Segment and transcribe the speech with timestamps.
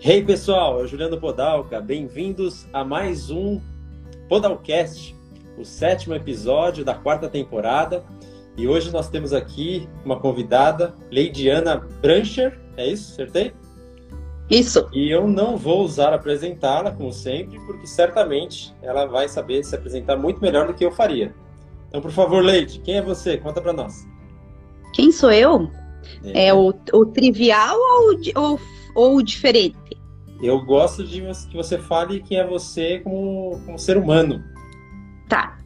[0.00, 1.80] Hey pessoal, é o Juliano Podalca.
[1.80, 3.60] Bem-vindos a mais um
[4.28, 5.12] Podalcast,
[5.58, 8.04] o sétimo episódio da quarta temporada.
[8.56, 12.60] E hoje nós temos aqui uma convidada, Leidiana Brancher.
[12.76, 13.10] É isso?
[13.12, 13.52] Acertei?
[14.48, 14.88] Isso.
[14.92, 20.16] E eu não vou usar apresentá-la, como sempre, porque certamente ela vai saber se apresentar
[20.16, 21.34] muito melhor do que eu faria.
[21.88, 23.36] Então, por favor, Leide, quem é você?
[23.36, 24.06] Conta para nós.
[24.94, 25.68] Quem sou eu?
[26.22, 28.60] É, é o, o, trivial ou, ou,
[28.94, 29.97] ou diferente?
[30.42, 31.20] Eu gosto de
[31.50, 34.42] que você fale quem é você como, como ser humano.
[35.28, 35.58] Tá.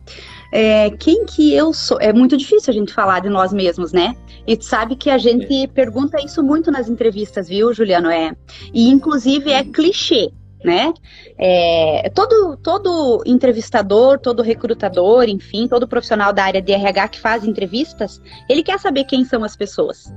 [0.50, 1.98] É, quem que eu sou?
[2.00, 4.14] É muito difícil a gente falar de nós mesmos, né?
[4.46, 5.66] E tu sabe que a gente é.
[5.66, 8.10] pergunta isso muito nas entrevistas, viu, Juliano?
[8.10, 8.36] É,
[8.72, 10.30] e inclusive é clichê,
[10.62, 10.92] né?
[11.38, 17.44] É, todo, todo entrevistador, todo recrutador, enfim, todo profissional da área de RH que faz
[17.44, 20.12] entrevistas, ele quer saber quem são as pessoas.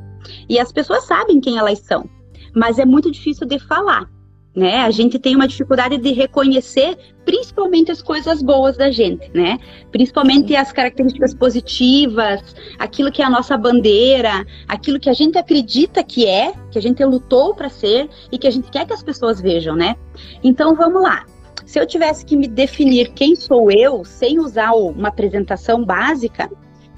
[0.50, 2.10] E as pessoas sabem quem elas são,
[2.54, 4.15] mas é muito difícil de falar.
[4.56, 4.78] Né?
[4.78, 9.58] A gente tem uma dificuldade de reconhecer principalmente as coisas boas da gente, né?
[9.92, 16.04] Principalmente as características positivas, aquilo que é a nossa bandeira, aquilo que a gente acredita
[16.04, 19.04] que é, que a gente lutou para ser e que a gente quer que as
[19.04, 19.96] pessoas vejam, né?
[20.42, 21.26] Então vamos lá.
[21.66, 26.50] Se eu tivesse que me definir quem sou eu, sem usar uma apresentação básica,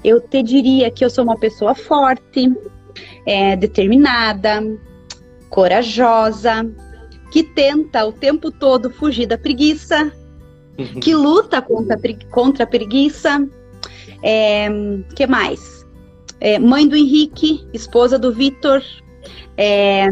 [0.04, 2.52] eu te diria que eu sou uma pessoa forte,
[3.26, 4.62] é, determinada,
[5.48, 6.70] corajosa,
[7.30, 10.12] que tenta o tempo todo fugir da preguiça,
[10.78, 11.00] uhum.
[11.00, 11.98] que luta contra,
[12.30, 13.46] contra a preguiça.
[14.22, 14.68] É,
[15.14, 15.86] que mais?
[16.40, 18.82] É, mãe do Henrique, esposa do Vitor,
[19.56, 20.06] é,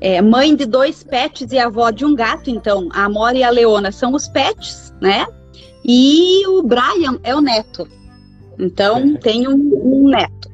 [0.00, 3.50] é, mãe de dois pets e avó de um gato, então a Amora e a
[3.50, 5.26] Leona são os pets, né?
[5.84, 7.88] E o Brian é o neto.
[8.58, 10.50] Então tem um, um neto.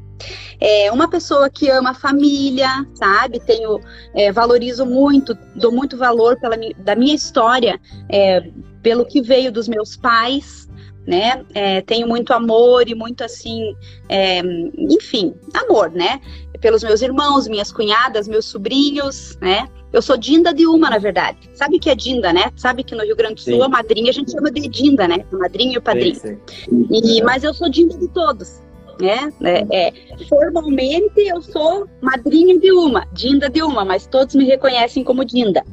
[0.61, 3.39] É uma pessoa que ama a família, sabe?
[3.41, 3.81] Tenho,
[4.15, 8.51] é, valorizo muito, dou muito valor pela da minha história, é,
[8.83, 10.69] pelo que veio dos meus pais,
[11.07, 11.45] né?
[11.55, 13.75] É, tenho muito amor e muito assim,
[14.09, 14.41] é,
[14.77, 16.21] enfim, amor, né?
[16.61, 19.69] Pelos meus irmãos, minhas cunhadas, meus sobrinhos, né?
[19.93, 21.39] Eu sou Dinda de uma, na verdade.
[21.55, 22.51] Sabe que é Dinda, né?
[22.57, 23.63] Sabe que no Rio Grande do Sul sim.
[23.63, 25.25] a madrinha a gente chama de Dinda, né?
[25.33, 26.17] A madrinha e o padrinho.
[26.17, 26.89] Sim, sim.
[26.91, 28.68] E, mas eu sou Dinda de todos
[29.01, 29.33] né?
[29.43, 29.93] É, é,
[30.29, 35.65] formalmente eu sou madrinha de uma, Dinda de uma, mas todos me reconhecem como Dinda.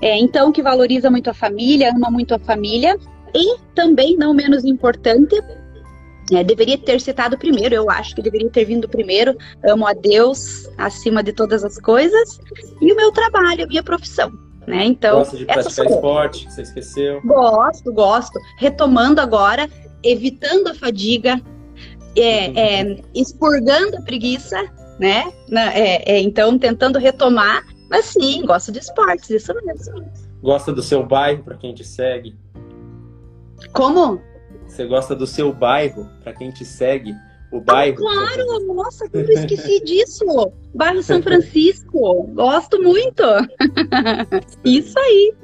[0.00, 2.96] É, então, que valoriza muito a família, ama muito a família
[3.34, 5.36] e também, não menos importante,
[6.32, 9.36] é, deveria ter citado primeiro, eu acho que deveria ter vindo primeiro.
[9.64, 12.38] Amo a Deus acima de todas as coisas
[12.80, 14.30] e o meu trabalho, a minha profissão.
[14.66, 14.84] Né?
[14.84, 17.22] Então, Gosta de praticar esporte, que você esqueceu?
[17.24, 18.38] Gosto, gosto.
[18.58, 19.68] Retomando agora,
[20.04, 21.40] evitando a fadiga,
[22.16, 24.62] é, é, expurgando a preguiça,
[24.98, 25.32] né?
[25.50, 30.04] É, é, então, tentando retomar, mas sim, gosto de esportes, isso mesmo.
[30.42, 32.36] Gosta do seu bairro, para quem te segue?
[33.72, 34.20] Como?
[34.66, 37.14] Você gosta do seu bairro, para quem te segue?
[37.50, 38.06] O bairro.
[38.06, 38.74] Ah, claro!
[38.74, 40.24] Nossa, como eu esqueci disso!
[40.74, 42.24] Bairro São Francisco!
[42.34, 43.22] Gosto muito!
[44.64, 45.34] Isso aí!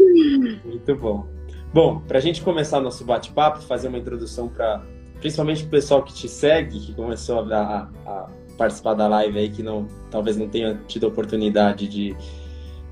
[0.65, 1.27] Muito bom.
[1.73, 4.85] Bom, para a gente começar nosso bate-papo, fazer uma introdução para
[5.25, 9.63] principalmente o pessoal que te segue, que começou a, a, participar da live aí, que
[9.63, 12.15] não, talvez não tenha tido a oportunidade de,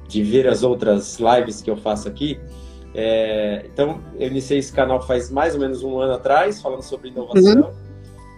[0.08, 2.40] de ver as outras lives que eu faço aqui.
[2.94, 7.10] É, então, eu iniciei esse canal faz mais ou menos um ano atrás, falando sobre
[7.10, 7.64] inovação.
[7.64, 7.72] Uhum.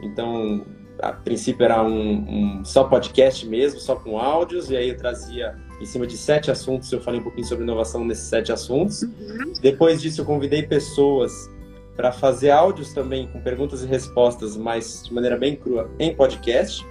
[0.03, 0.67] Então,
[1.01, 5.55] a princípio era um, um, só podcast mesmo, só com áudios, e aí eu trazia
[5.81, 9.03] em cima de sete assuntos, eu falei um pouquinho sobre inovação nesses sete assuntos.
[9.03, 9.53] Uhum.
[9.61, 11.54] Depois disso, eu convidei pessoas
[11.97, 16.85] para fazer áudios também com perguntas e respostas, mas de maneira bem crua, em podcast.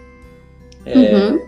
[0.86, 1.40] É, uhum.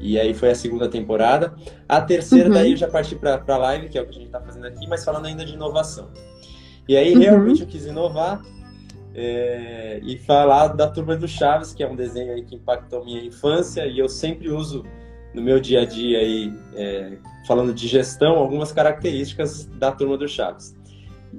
[0.00, 1.54] E aí foi a segunda temporada.
[1.88, 2.54] A terceira, uhum.
[2.54, 4.66] daí eu já parti para a live, que é o que a gente está fazendo
[4.66, 6.10] aqui, mas falando ainda de inovação.
[6.88, 7.20] E aí uhum.
[7.20, 8.42] realmente eu quis inovar
[9.14, 13.22] é, e falar da Turma do Chaves, que é um desenho aí que impactou minha
[13.22, 14.84] infância e eu sempre uso
[15.34, 20.26] no meu dia a dia aí, é, falando de gestão, algumas características da Turma do
[20.26, 20.77] Chaves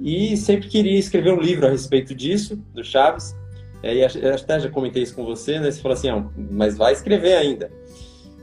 [0.00, 3.34] e sempre queria escrever um livro a respeito disso, do Chaves.
[3.82, 5.70] É, e até já comentei isso com você, né?
[5.70, 7.70] Você falou assim, ah, mas vai escrever ainda.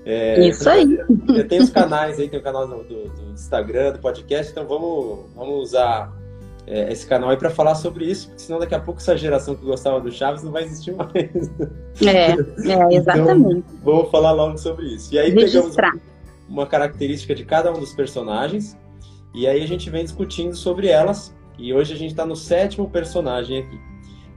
[0.03, 0.97] É, isso aí.
[1.27, 4.65] Eu tenho os canais aí, tem o canal do, do, do Instagram, do podcast, então
[4.65, 6.11] vamos, vamos usar
[6.65, 9.55] é, esse canal aí para falar sobre isso, porque senão daqui a pouco essa geração
[9.55, 11.51] que gostava do Chaves não vai existir mais.
[12.05, 13.57] É, é exatamente.
[13.57, 15.13] Então, vamos falar logo sobre isso.
[15.13, 15.91] E aí Registrar.
[15.91, 16.01] pegamos
[16.47, 18.77] uma característica de cada um dos personagens,
[19.35, 22.89] e aí a gente vem discutindo sobre elas e hoje a gente está no sétimo
[22.89, 23.79] personagem aqui.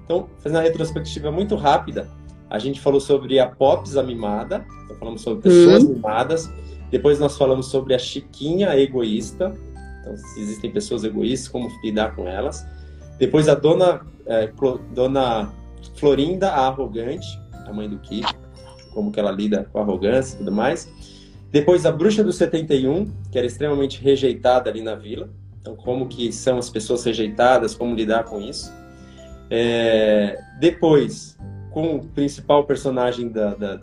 [0.04, 2.08] Então, fazendo uma retrospectiva muito rápida,
[2.48, 5.94] a gente falou sobre a Pops, a mimada, então falamos sobre pessoas uhum.
[5.94, 6.50] mimadas,
[6.90, 9.54] Depois nós falamos sobre a Chiquinha egoísta.
[10.00, 12.66] Então, se existem pessoas egoístas, como lidar com elas.
[13.18, 14.50] Depois a Dona, é,
[14.92, 15.52] Dona
[15.94, 17.28] Florinda, a arrogante,
[17.66, 18.34] a mãe do Kiko,
[18.92, 20.90] como que ela lida com a arrogância e tudo mais.
[21.52, 25.30] Depois a Bruxa do 71, que era extremamente rejeitada ali na vila.
[25.60, 28.72] Então, como que são as pessoas rejeitadas, como lidar com isso.
[29.50, 31.38] É, depois,
[31.70, 33.80] com o principal personagem da, da,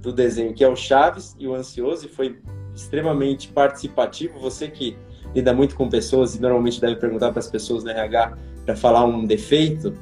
[0.00, 2.38] do desenho, que é o Chaves e o Ansioso, e foi
[2.74, 4.38] extremamente participativo.
[4.38, 4.96] Você que
[5.34, 9.04] lida muito com pessoas e normalmente deve perguntar para as pessoas no RH para falar
[9.04, 9.94] um defeito,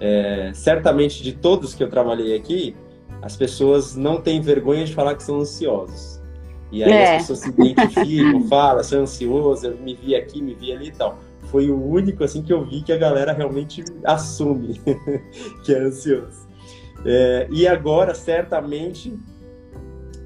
[0.00, 2.76] é, certamente de todos que eu trabalhei aqui,
[3.22, 6.20] as pessoas não têm vergonha de falar que são ansiosos.
[6.72, 7.16] E aí é.
[7.16, 10.92] as pessoas se identificam, falam, sou ansioso, eu me vi aqui, me vi ali e
[10.92, 11.18] tal.
[11.50, 14.80] Foi o único assim que eu vi que a galera realmente assume
[15.64, 16.48] que é ansioso.
[17.04, 19.16] É, e agora, certamente,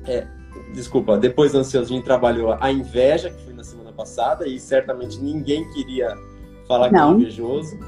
[0.07, 0.27] é,
[0.73, 4.59] desculpa, depois do ansioso a gente trabalhou a inveja, que foi na semana passada, e
[4.59, 6.15] certamente ninguém queria
[6.67, 7.17] falar não.
[7.17, 7.79] que é invejoso.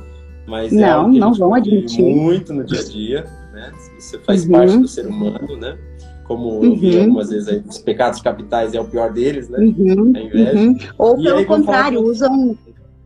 [0.47, 2.03] Mas não, é algo que não vão admitir.
[2.03, 3.73] muito no dia a dia, né?
[3.97, 4.51] Isso faz uhum.
[4.51, 5.79] parte do ser humano, né?
[6.31, 7.03] Como eu vi uhum.
[7.03, 9.59] algumas vezes aí, os pecados capitais é o pior deles, né?
[9.59, 10.13] Uhum.
[10.15, 10.59] A inveja.
[10.61, 10.79] Uhum.
[10.97, 12.57] Ou e pelo contrário, usam,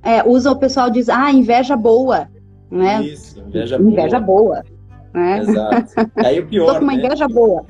[0.02, 2.28] é, usam o pessoal diz, ah, inveja boa,
[2.70, 3.02] né?
[3.02, 3.90] Isso, inveja boa.
[3.90, 4.62] Inveja boa.
[5.14, 5.38] Né?
[5.38, 5.92] Exato.
[6.18, 6.66] E aí o pior.
[6.66, 7.02] Tô com uma né?
[7.02, 7.64] inveja boa.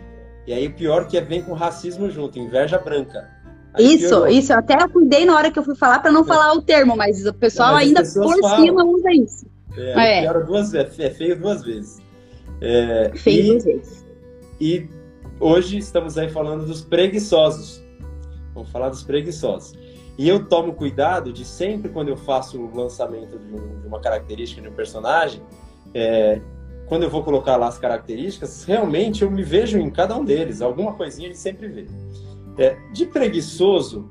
[0.44, 3.30] E aí o pior que é vem com racismo junto, inveja branca.
[3.74, 4.26] Aí isso, piorou.
[4.26, 4.52] isso.
[4.52, 6.24] Eu até cuidei na hora que eu fui falar para não é.
[6.24, 8.60] falar o termo, mas o pessoal mas ainda por falam.
[8.60, 9.46] cima usa isso.
[9.76, 10.32] É, é.
[10.32, 12.02] Duas, é feio duas vezes.
[12.60, 14.04] É, feio e, duas vezes.
[14.60, 14.88] E
[15.40, 17.82] hoje estamos aí falando dos preguiçosos.
[18.54, 19.72] Vamos falar dos preguiçosos.
[20.16, 24.00] E eu tomo cuidado de sempre quando eu faço o lançamento de, um, de uma
[24.00, 25.42] característica de um personagem,
[25.92, 26.40] é,
[26.86, 30.62] quando eu vou colocar lá as características, realmente eu me vejo em cada um deles.
[30.62, 31.86] Alguma coisinha ele sempre vê.
[32.56, 34.08] É, de preguiçoso,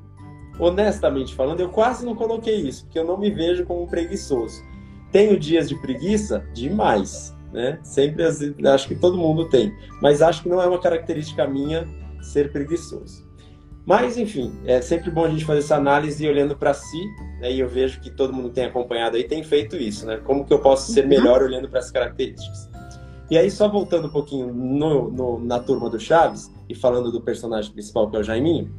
[0.59, 4.61] honestamente falando, eu quase não coloquei isso, porque eu não me vejo como preguiçoso.
[5.11, 6.45] Tenho dias de preguiça?
[6.53, 7.79] Demais, né?
[7.83, 9.73] Sempre, acho que todo mundo tem.
[10.01, 11.87] Mas acho que não é uma característica minha
[12.21, 13.23] ser preguiçoso.
[13.85, 17.05] Mas, enfim, é sempre bom a gente fazer essa análise olhando para si,
[17.39, 17.51] né?
[17.51, 20.17] e eu vejo que todo mundo tem acompanhado aí, tem feito isso, né?
[20.23, 21.09] Como que eu posso ser uhum.
[21.09, 22.69] melhor olhando para as características.
[23.29, 27.21] E aí, só voltando um pouquinho no, no, na turma do Chaves, e falando do
[27.21, 28.73] personagem principal, que é o Jaiminho.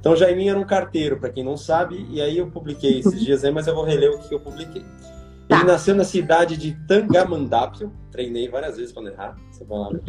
[0.00, 3.20] Então, o Jaiminho era um carteiro, para quem não sabe, e aí eu publiquei esses
[3.24, 4.82] dias aí, mas eu vou reler o que eu publiquei.
[5.48, 5.56] Tá.
[5.56, 10.02] Ele nasceu na cidade de Tangamandapio, treinei várias vezes para não errar essa palavra,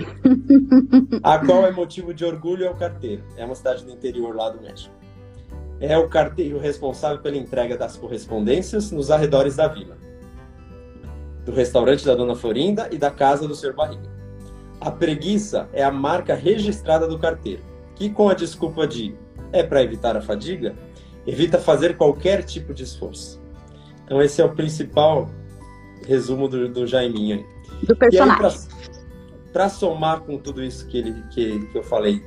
[1.21, 3.23] a qual é motivo de orgulho é o carteiro.
[3.38, 4.91] É uma cidade do interior lá do México.
[5.79, 9.95] É o carteiro responsável pela entrega das correspondências nos arredores da vila,
[11.45, 13.73] do restaurante da Dona Florinda e da casa do Sr.
[13.73, 14.09] Barriga.
[14.81, 17.61] A preguiça é a marca registrada do carteiro,
[17.95, 19.15] que com a desculpa de
[19.53, 20.75] é para evitar a fadiga,
[21.27, 23.39] evita fazer qualquer tipo de esforço.
[24.03, 25.29] Então esse é o principal
[26.07, 27.45] resumo do, do Jaiminho.
[27.83, 28.59] Do personagem.
[29.51, 32.23] Para somar com tudo isso que, ele, que, que eu falei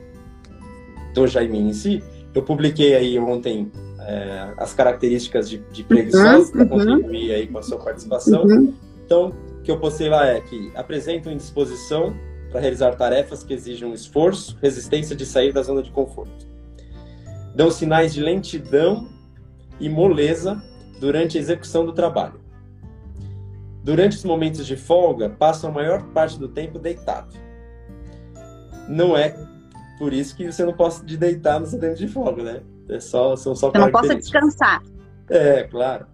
[1.14, 2.02] do Jaiminho em si,
[2.34, 3.70] eu publiquei aí ontem
[4.00, 6.69] é, as características de, de preguiçosos uhum, para uhum.
[6.69, 8.44] contribuir aí com a sua participação.
[8.44, 8.75] Uhum.
[9.04, 12.14] Então, o que eu postei lá é que apresentam indisposição
[12.50, 16.46] para realizar tarefas que exigem esforço, resistência de sair da zona de conforto.
[17.55, 19.08] Dão sinais de lentidão
[19.81, 20.62] e moleza
[21.00, 22.42] durante a execução do trabalho.
[23.82, 27.34] Durante os momentos de folga, passam a maior parte do tempo deitado.
[28.89, 29.34] Não é
[29.98, 32.60] por isso que você não pode deitar no seu tempo de folga, né?
[32.89, 34.82] É só, são só Você não possa descansar.
[35.29, 36.06] É, claro.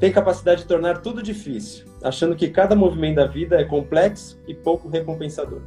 [0.00, 4.54] Tem capacidade de tornar tudo difícil, achando que cada movimento da vida é complexo e
[4.54, 5.60] pouco recompensador.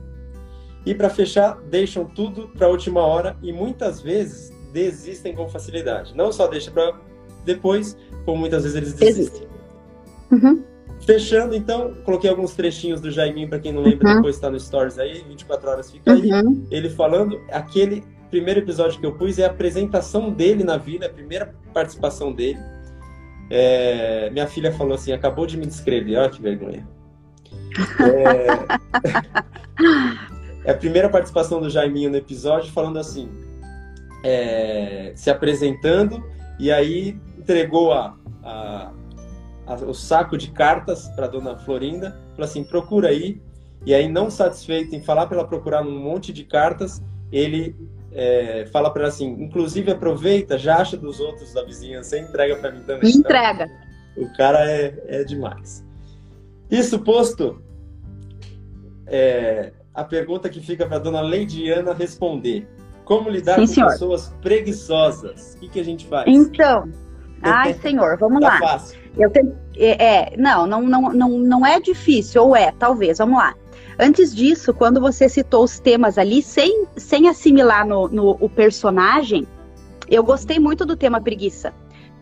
[0.86, 6.15] E para fechar, deixam tudo para a última hora e muitas vezes desistem com facilidade.
[6.15, 6.98] Não só deixa para
[7.46, 9.48] depois, como muitas vezes eles desistem.
[10.31, 10.63] Uhum.
[11.05, 14.15] Fechando, então, coloquei alguns trechinhos do Jaiminho, para quem não lembra, uhum.
[14.17, 16.31] depois está no Stories aí, 24 horas fica aí.
[16.31, 16.65] Uhum.
[16.70, 21.10] Ele falando, aquele primeiro episódio que eu pus é a apresentação dele na vila, a
[21.10, 22.60] primeira participação dele.
[23.50, 26.88] É, minha filha falou assim, acabou de me descrever, olha que vergonha.
[28.00, 28.48] É,
[30.70, 33.29] é a primeira participação do Jaiminho no episódio, falando assim,
[34.24, 36.24] é, se apresentando,
[36.60, 38.91] e aí entregou a, a,
[39.65, 43.41] a, o saco de cartas para dona Florinda, falou assim: procura aí.
[43.86, 47.01] E aí, não satisfeito em falar para ela procurar um monte de cartas,
[47.32, 47.75] ele
[48.12, 52.72] é, fala para ela assim: inclusive aproveita, já acha dos outros da vizinhança, entrega para
[52.72, 53.10] mim também.
[53.10, 53.65] Entrega.
[54.15, 55.84] Então, o cara é, é demais.
[56.70, 57.62] Isso posto,
[59.08, 62.68] é, a pergunta que fica para dona Leidiana responder:
[63.03, 63.91] como lidar Sim, com senhor.
[63.91, 65.56] pessoas preguiçosas.
[65.56, 66.25] O que, que a gente faz?
[66.27, 66.89] Então,
[67.41, 68.60] ai, senhor, vamos tá lá.
[68.60, 69.00] Fácil.
[69.18, 73.38] Eu tenho, é, é, não, não, não, não, não é difícil, ou é, talvez, vamos
[73.38, 73.53] lá.
[74.00, 79.46] Antes disso, quando você citou os temas ali, sem, sem assimilar no, no o personagem,
[80.10, 81.74] eu gostei muito do tema preguiça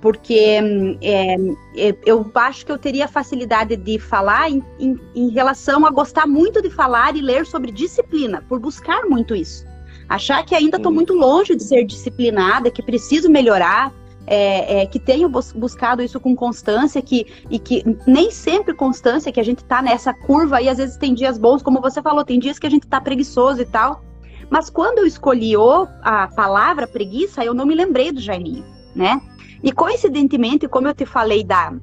[0.02, 0.58] porque
[1.02, 1.36] é,
[1.76, 6.26] é, eu acho que eu teria facilidade de falar em, em, em, relação a gostar
[6.26, 9.66] muito de falar e ler sobre disciplina, por buscar muito isso.
[10.08, 13.94] Achar que ainda estou muito longe de ser disciplinada, que preciso melhorar,
[14.28, 19.32] é, é, que tenho bus buscado isso com constância, que, e que nem sempre constância,
[19.32, 22.24] que a gente está nessa curva e às vezes tem dias bons, como você falou,
[22.24, 24.04] tem dias que a gente está preguiçoso e tal.
[24.50, 29.22] Mas quando eu escolhi o, a palavra preguiça, eu não me lembrei do Jaiminho, né?
[29.64, 31.74] E coincidentemente, como eu te falei da,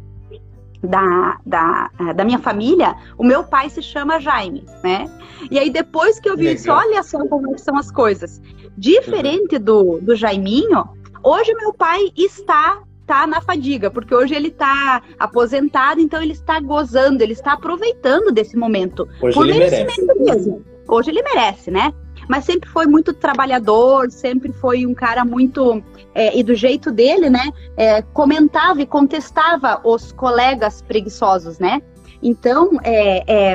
[0.83, 5.11] da, da, da minha família, o meu pai se chama Jaime, né?
[5.51, 8.41] E aí depois que eu vi isso, olha só como são as coisas.
[8.77, 10.89] Diferente do, do Jaiminho,
[11.23, 16.61] hoje meu pai está tá na fadiga, porque hoje ele está aposentado, então ele está
[16.61, 19.09] gozando, ele está aproveitando desse momento.
[19.23, 20.03] Hoje por ele merece.
[20.19, 20.65] mesmo.
[20.89, 21.93] Hoje ele merece, né?
[22.29, 25.83] Mas sempre foi muito trabalhador, sempre foi um cara muito
[26.15, 31.81] é, e do jeito dele, né, é, comentava e contestava os colegas preguiçosos, né?
[32.23, 33.55] Então, é,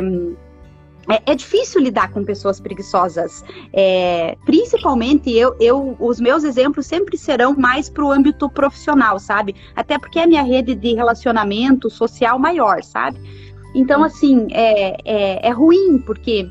[1.09, 3.43] é, é, difícil lidar com pessoas preguiçosas.
[3.73, 9.55] É, principalmente eu, eu, os meus exemplos sempre serão mais para o âmbito profissional, sabe?
[9.75, 13.19] Até porque é a minha rede de relacionamento social maior, sabe?
[13.73, 16.49] Então, assim, é, é, é ruim, porque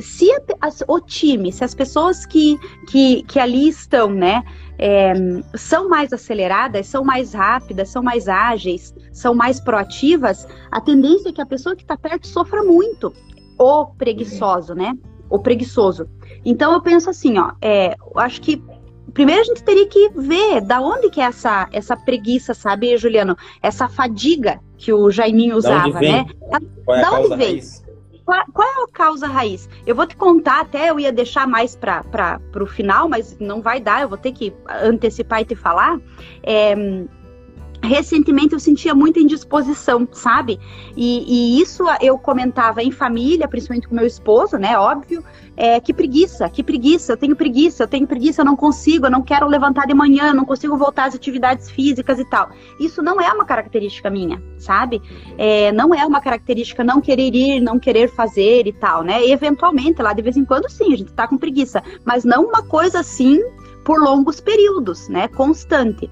[0.00, 4.42] se a, o time, se as pessoas que, que, que ali estão, né,
[4.78, 5.12] é,
[5.54, 11.32] são mais aceleradas, são mais rápidas, são mais ágeis, são mais proativas, a tendência é
[11.32, 13.12] que a pessoa que está perto sofra muito.
[13.58, 14.96] O preguiçoso, né?
[15.30, 16.08] O preguiçoso.
[16.44, 18.62] Então eu penso assim, ó, é, eu acho que
[19.12, 23.36] primeiro a gente teria que ver da onde que é essa, essa preguiça, sabe, Juliano?
[23.62, 26.26] Essa fadiga que o Jaiminho usava, né?
[26.84, 27.60] Qual é da onde vem?
[28.26, 29.68] Qual, qual, é a causa raiz?
[29.86, 33.80] Eu vou te contar, até eu ia deixar mais para o final, mas não vai
[33.80, 35.98] dar, eu vou ter que antecipar e te falar.
[36.42, 36.74] É,
[37.86, 40.58] recentemente eu sentia muita indisposição, sabe?
[40.96, 44.78] E, e, isso eu comentava em família, principalmente com meu esposo, né?
[44.78, 45.22] Óbvio.
[45.58, 49.10] É, que preguiça, que preguiça, eu tenho preguiça, eu tenho preguiça, eu não consigo, eu
[49.10, 52.50] não quero levantar de manhã, não consigo voltar às atividades físicas e tal.
[52.78, 55.00] Isso não é uma característica minha, sabe?
[55.38, 59.24] É, não é uma característica não querer ir, não querer fazer e tal, né?
[59.24, 62.44] E, eventualmente, lá de vez em quando, sim, a gente tá com preguiça, mas não
[62.44, 63.40] uma coisa assim
[63.82, 65.28] por longos períodos, né?
[65.28, 66.10] Constante.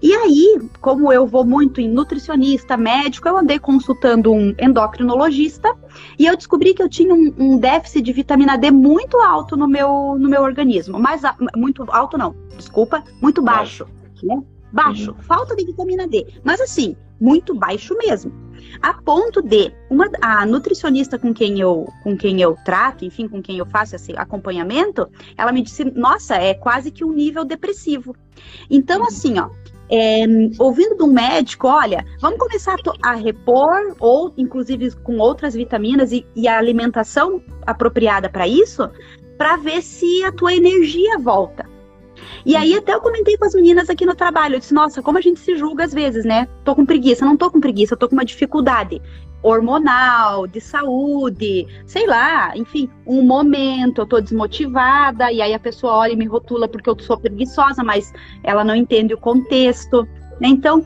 [0.00, 5.74] E aí, como eu vou muito em nutricionista, médico, eu andei consultando um endocrinologista
[6.18, 9.66] e eu descobri que eu tinha um, um déficit de vitamina D muito alto no
[9.66, 10.98] meu, no meu organismo.
[10.98, 11.22] Mas
[11.56, 13.86] muito alto não, desculpa, muito baixo,
[14.22, 14.40] né?
[14.70, 15.22] Baixo, uhum.
[15.22, 16.26] falta de vitamina D.
[16.44, 18.32] Mas assim, muito baixo mesmo.
[18.82, 23.42] A ponto de uma, a nutricionista com quem eu com quem eu trato, enfim, com
[23.42, 28.14] quem eu faço esse acompanhamento, ela me disse: "Nossa, é quase que um nível depressivo".
[28.70, 29.06] Então, uhum.
[29.06, 29.48] assim, ó,
[29.90, 30.24] é,
[30.58, 36.12] ouvindo de um médico, olha, vamos começar a, a, repor, ou inclusive com outras vitaminas
[36.12, 38.88] e, e a alimentação apropriada para isso,
[39.36, 41.66] para ver se a tua energia volta.
[42.44, 45.18] E aí até eu comentei com as meninas aqui no trabalho, eu disse, nossa, como
[45.18, 46.48] a gente se julga às vezes, né?
[46.64, 49.00] Tô com preguiça, não tô com preguiça, tô com uma dificuldade
[49.42, 55.94] hormonal, de saúde, sei lá, enfim, um momento, eu tô desmotivada, e aí a pessoa
[55.94, 60.02] olha e me rotula porque eu sou preguiçosa, mas ela não entende o contexto.
[60.40, 60.48] Né?
[60.48, 60.84] Então,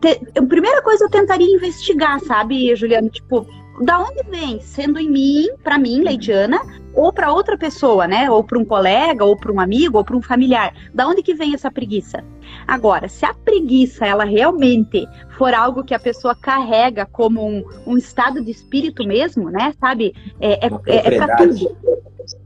[0.00, 3.08] te, a primeira coisa eu tentaria investigar, sabe, Juliano?
[3.10, 3.46] Tipo,
[3.80, 6.60] da onde vem, sendo em mim, para mim, Leidiana,
[6.94, 8.30] ou para outra pessoa, né?
[8.30, 10.74] Ou para um colega, ou para um amigo, ou para um familiar.
[10.92, 12.22] Da onde que vem essa preguiça?
[12.66, 15.06] Agora, se a preguiça ela realmente
[15.38, 19.72] for algo que a pessoa carrega como um, um estado de espírito mesmo, né?
[19.80, 20.14] Sabe?
[20.40, 21.76] É, é, é, é tudo.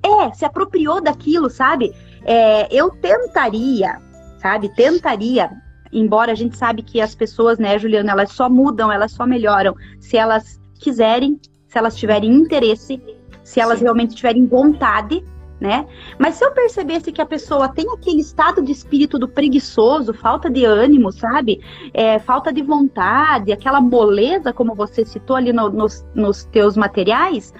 [0.02, 1.92] É, se apropriou daquilo, sabe?
[2.24, 3.98] É, eu tentaria,
[4.38, 4.68] sabe?
[4.74, 5.50] Tentaria
[5.92, 9.76] embora a gente sabe que as pessoas, né, Juliana, elas só mudam, elas só melhoram
[10.00, 13.00] se elas quiserem, se elas tiverem interesse,
[13.42, 13.84] se elas Sim.
[13.84, 15.24] realmente tiverem vontade,
[15.60, 15.86] né?
[16.18, 20.50] Mas se eu percebesse que a pessoa tem aquele estado de espírito do preguiçoso, falta
[20.50, 21.60] de ânimo, sabe?
[21.92, 27.54] É, falta de vontade, aquela moleza, como você citou ali no, nos, nos teus materiais,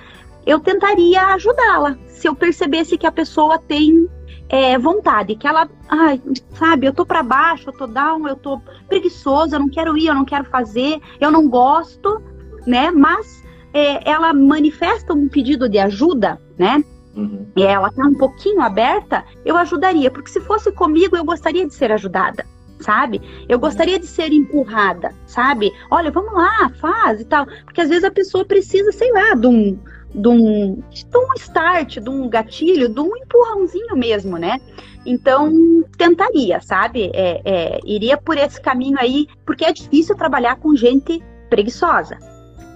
[0.44, 1.97] eu tentaria ajudá-la.
[2.06, 4.09] Se eu percebesse que a pessoa tem
[4.49, 8.61] é, vontade, que ela, ai, sabe, eu tô para baixo, eu tô down, eu tô
[8.88, 12.21] preguiçoso, eu não quero ir, eu não quero fazer, eu não gosto,
[12.66, 12.90] né?
[12.90, 13.42] Mas
[13.73, 16.83] é, ela manifesta um pedido de ajuda, né?
[17.16, 17.47] uhum.
[17.56, 21.75] e ela tá um pouquinho aberta, eu ajudaria, porque se fosse comigo, eu gostaria de
[21.75, 22.44] ser ajudada
[22.80, 23.23] sabe?
[23.49, 25.73] Eu gostaria de ser empurrada, sabe?
[25.90, 27.47] Olha, vamos lá, faz e tal.
[27.64, 29.78] Porque às vezes a pessoa precisa, sei lá, de um,
[30.14, 34.61] de um, de um start, de um gatilho, de um empurrãozinho mesmo, né?
[35.06, 35.50] Então,
[35.97, 37.11] tentaria, sabe?
[37.14, 42.18] É, é, iria por esse caminho aí, porque é difícil trabalhar com gente preguiçosa.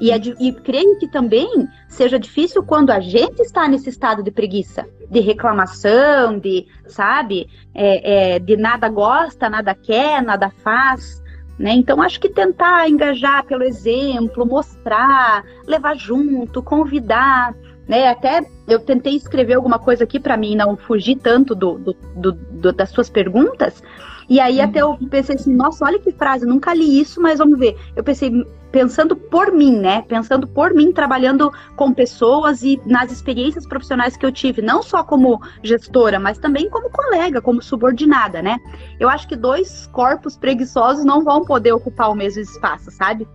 [0.01, 4.31] E, é, e creio que também seja difícil quando a gente está nesse estado de
[4.31, 11.23] preguiça, de reclamação, de, sabe, é, é, de nada gosta, nada quer, nada faz.
[11.59, 11.73] Né?
[11.73, 17.53] Então, acho que tentar engajar pelo exemplo, mostrar, levar junto, convidar.
[17.89, 18.07] Né?
[18.07, 22.33] Até eu tentei escrever alguma coisa aqui para mim não fugir tanto do, do, do,
[22.33, 23.83] do, das suas perguntas.
[24.29, 27.59] E aí até eu pensei assim, nossa, olha que frase, nunca li isso, mas vamos
[27.59, 27.77] ver.
[27.97, 28.31] Eu pensei,
[28.71, 30.03] pensando por mim, né?
[30.03, 35.03] Pensando por mim, trabalhando com pessoas e nas experiências profissionais que eu tive, não só
[35.03, 38.59] como gestora, mas também como colega, como subordinada, né?
[39.01, 43.27] Eu acho que dois corpos preguiçosos não vão poder ocupar o mesmo espaço, sabe?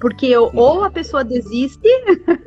[0.00, 1.88] Porque ou a pessoa desiste,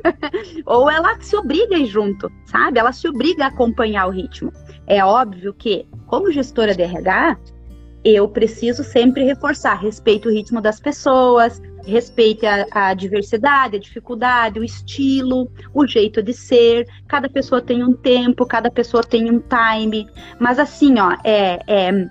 [0.64, 2.78] ou ela se obriga a ir junto, sabe?
[2.78, 4.52] Ela se obriga a acompanhar o ritmo.
[4.86, 7.38] É óbvio que, como gestora de RH,
[8.04, 14.60] eu preciso sempre reforçar, respeito o ritmo das pessoas, respeite a, a, diversidade, a dificuldade,
[14.60, 16.86] o estilo, o jeito de ser.
[17.08, 20.06] Cada pessoa tem um tempo, cada pessoa tem um time.
[20.38, 22.08] Mas assim, ó, é, é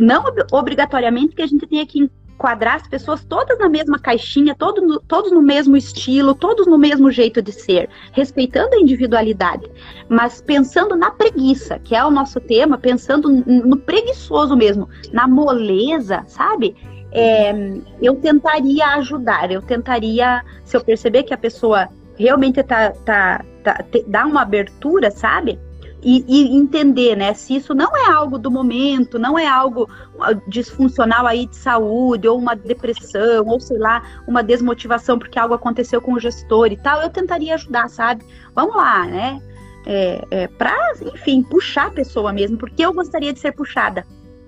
[0.00, 4.80] não obrigatoriamente que a gente tenha que enquadrar as pessoas todas na mesma caixinha, todo
[4.80, 9.68] no, todos no mesmo estilo, todos no mesmo jeito de ser, respeitando a individualidade,
[10.08, 16.22] mas pensando na preguiça, que é o nosso tema, pensando no preguiçoso mesmo, na moleza,
[16.28, 16.76] sabe?
[17.10, 17.52] É,
[18.00, 23.84] eu tentaria ajudar, eu tentaria, se eu perceber que a pessoa realmente tá, tá, tá,
[24.06, 25.58] dá uma abertura, sabe?
[26.02, 29.88] E, e, entender, né, se isso não é algo do momento, não é algo
[30.20, 35.54] ah, disfuncional aí de saúde, ou uma depressão, ou sei lá, uma desmotivação porque algo
[35.54, 38.24] aconteceu com o gestor e tal, eu tentaria ajudar, sabe?
[38.54, 39.42] Vamos lá, né?
[39.86, 40.76] É, é, para,
[41.14, 44.06] enfim, puxar a pessoa mesmo, porque eu gostaria de ser puxada.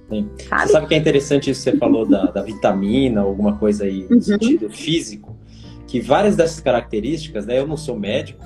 [0.09, 0.29] Sim.
[0.48, 0.62] Sabe?
[0.62, 4.07] Você sabe que é interessante isso que você falou da, da vitamina, alguma coisa aí
[4.09, 4.22] no uhum.
[4.22, 5.37] sentido físico,
[5.87, 7.59] que várias dessas características, né?
[7.59, 8.44] Eu não sou médico,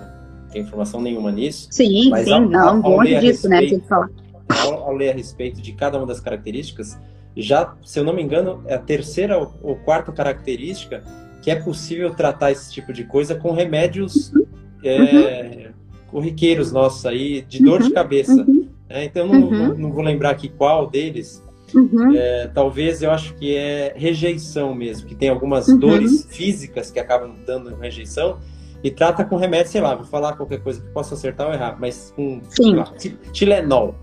[0.55, 1.69] tenho informação nenhuma nisso.
[1.71, 3.89] Sim, mas sim, ao, não, ao, longe disso, né, respeito, né?
[3.89, 4.11] falar.
[4.49, 6.99] Ao, ao, ler a respeito de cada uma das características,
[7.37, 11.03] já, se eu não me engano, é a terceira ou quarta característica
[11.43, 14.47] que é possível tratar esse tipo de coisa com remédios uhum.
[14.83, 15.73] É, uhum.
[16.09, 17.89] corriqueiros nossos aí, de dor uhum.
[17.89, 18.47] de cabeça.
[18.89, 19.79] É, então, não, não, uhum.
[19.79, 21.43] não, vou lembrar aqui qual deles.
[21.75, 22.15] Uhum.
[22.15, 27.35] É, talvez eu acho que é rejeição mesmo, que tem algumas dores físicas que acabam
[27.47, 28.39] dando rejeição,
[28.85, 31.79] e trata com remédio, sei lá, vou falar qualquer coisa que possa acertar ou errar,
[31.81, 32.75] mas com sim.
[32.75, 32.85] Lá,
[33.33, 33.95] Tilenol.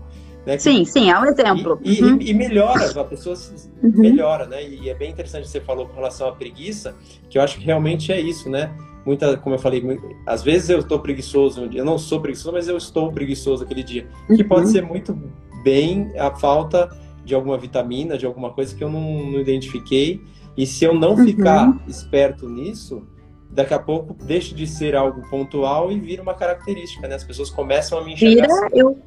[0.44, 0.58] Né?
[0.58, 1.78] Sim, sim, é um exemplo.
[1.84, 2.18] E, uhum.
[2.20, 3.36] e, e melhora, a pessoa
[3.80, 3.92] uhum.
[3.94, 4.60] melhora, né?
[4.66, 6.96] E é bem interessante você falou com relação à preguiça,
[7.30, 8.74] que eu acho que realmente é isso, né?
[9.06, 9.84] Muita, como eu falei,
[10.26, 14.08] às vezes eu estou preguiçoso, eu não sou preguiçoso, mas eu estou preguiçoso aquele dia.
[14.28, 14.36] Uhum.
[14.36, 15.16] Que pode ser muito
[15.62, 16.90] bem a falta
[17.24, 20.20] de alguma vitamina, de alguma coisa que eu não, não identifiquei.
[20.56, 21.80] E se eu não ficar uhum.
[21.86, 23.06] esperto nisso,
[23.52, 27.14] daqui a pouco deixa de ser algo pontual e vira uma característica, né?
[27.14, 28.46] As pessoas começam a me enxergar.
[28.46, 28.78] Vira, assim.
[28.78, 28.98] eu,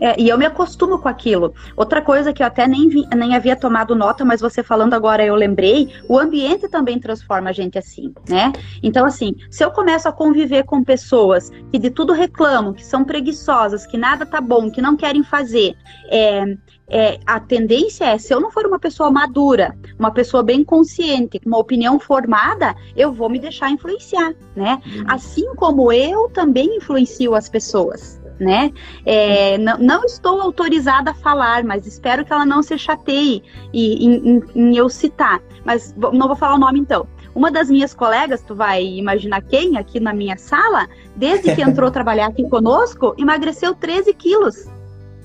[0.00, 1.54] é, e eu me acostumo com aquilo.
[1.76, 5.24] Outra coisa que eu até nem, vi, nem havia tomado nota, mas você falando agora
[5.24, 8.52] eu lembrei, o ambiente também transforma a gente assim, né?
[8.82, 13.04] Então, assim, se eu começo a conviver com pessoas que de tudo reclamam, que são
[13.04, 15.74] preguiçosas, que nada tá bom, que não querem fazer,
[16.10, 16.44] é,
[16.92, 21.40] é, a tendência é, se eu não for uma pessoa madura, uma pessoa bem consciente,
[21.40, 24.80] com uma opinião formada, eu vou me deixar influenciar, né?
[24.84, 25.04] Uhum.
[25.08, 28.72] Assim como eu também influencio as pessoas né?
[29.06, 34.18] É, não, não, estou autorizada a falar, mas espero que ela não se chateie em,
[34.18, 35.40] em, em, eu citar.
[35.64, 37.06] Mas não vou falar o nome então.
[37.34, 41.88] Uma das minhas colegas, tu vai imaginar quem, aqui na minha sala, desde que entrou
[41.92, 44.66] trabalhar aqui conosco, emagreceu 13 quilos.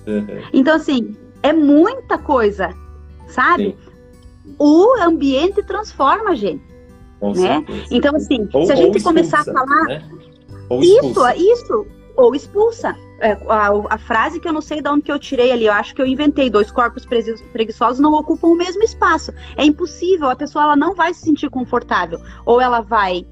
[0.05, 0.41] Uhum.
[0.53, 1.15] Então, assim,
[1.49, 2.73] é muita coisa,
[3.27, 3.77] sabe?
[3.77, 4.55] Sim.
[4.59, 6.63] O ambiente transforma a gente.
[7.19, 7.65] Com né?
[7.91, 9.83] Então, assim, ou, se a gente começar a falar.
[9.85, 10.03] Né?
[10.81, 12.95] Isso, isso, ou expulsa.
[13.19, 15.73] É, a, a, frase que eu não sei de onde que eu tirei ali, eu
[15.73, 19.33] acho que eu inventei, dois corpos preguiçosos não ocupam o mesmo espaço.
[19.55, 22.19] É impossível, a pessoa ela não vai se sentir confortável.
[22.45, 23.25] Ou ela vai,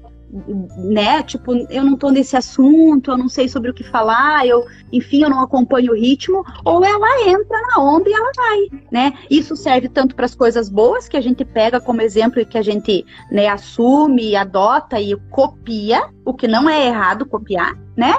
[0.76, 4.64] né, tipo, eu não tô nesse assunto, eu não sei sobre o que falar, eu,
[4.92, 9.12] enfim, eu não acompanho o ritmo, ou ela entra na onda e ela vai, né?
[9.30, 12.58] Isso serve tanto para as coisas boas que a gente pega como exemplo e que
[12.58, 18.14] a gente, né, assume, adota e copia, o que não é errado copiar, né?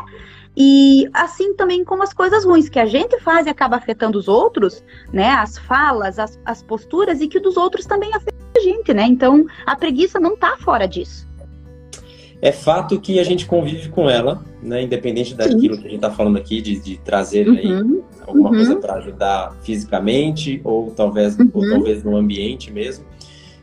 [0.60, 4.28] E assim também como as coisas ruins que a gente faz e acaba afetando os
[4.28, 5.30] outros, né?
[5.30, 9.04] As falas, as, as posturas e que dos outros também afeta a gente, né?
[9.04, 11.27] Então a preguiça não está fora disso.
[12.42, 14.84] É fato que a gente convive com ela, né?
[14.84, 15.82] Independente daquilo Sim.
[15.82, 17.56] que a gente está falando aqui, de, de trazer uhum.
[17.56, 18.56] aí alguma uhum.
[18.56, 21.50] coisa para ajudar fisicamente ou talvez, uhum.
[21.54, 23.06] ou talvez no ambiente mesmo.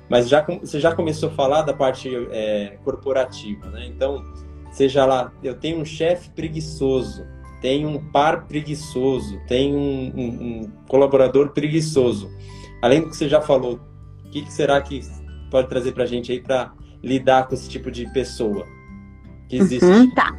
[0.08, 3.86] Mas já, você já começou a falar da parte é, corporativa, né?
[3.86, 4.22] Então,
[4.72, 7.24] seja lá, eu tenho um chefe preguiçoso,
[7.60, 12.28] tenho um par preguiçoso, tenho um, um, um, colaborador preguiçoso.
[12.82, 13.80] Além do que você já falou,
[14.24, 15.00] o que, que será que
[15.50, 16.72] pode trazer para a gente aí para
[17.04, 18.66] lidar com esse tipo de pessoa
[19.48, 19.84] que existe?
[19.84, 20.34] Uhum, tá.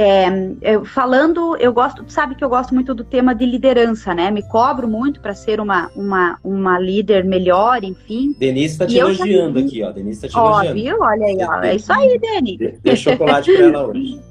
[0.00, 0.28] É,
[0.62, 4.30] eu, falando, eu gosto, sabe que eu gosto muito do tema de liderança, né?
[4.30, 8.32] Me cobro muito para ser uma, uma, uma líder melhor, enfim.
[8.38, 9.66] Denise está te elogiando já...
[9.66, 9.90] aqui, ó.
[9.90, 10.80] Denise está te ó, elogiando.
[10.80, 11.00] Viu?
[11.00, 11.62] Olha aí, ó.
[11.64, 12.78] É isso aí, Deni.
[12.80, 14.20] Dê chocolate para ela hoje.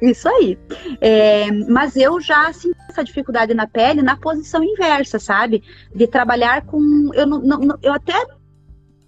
[0.00, 0.56] Isso aí.
[1.00, 5.60] É, mas eu já sinto essa dificuldade na pele na posição inversa, sabe?
[5.92, 7.10] De trabalhar com.
[7.14, 8.14] Eu, não, não, eu até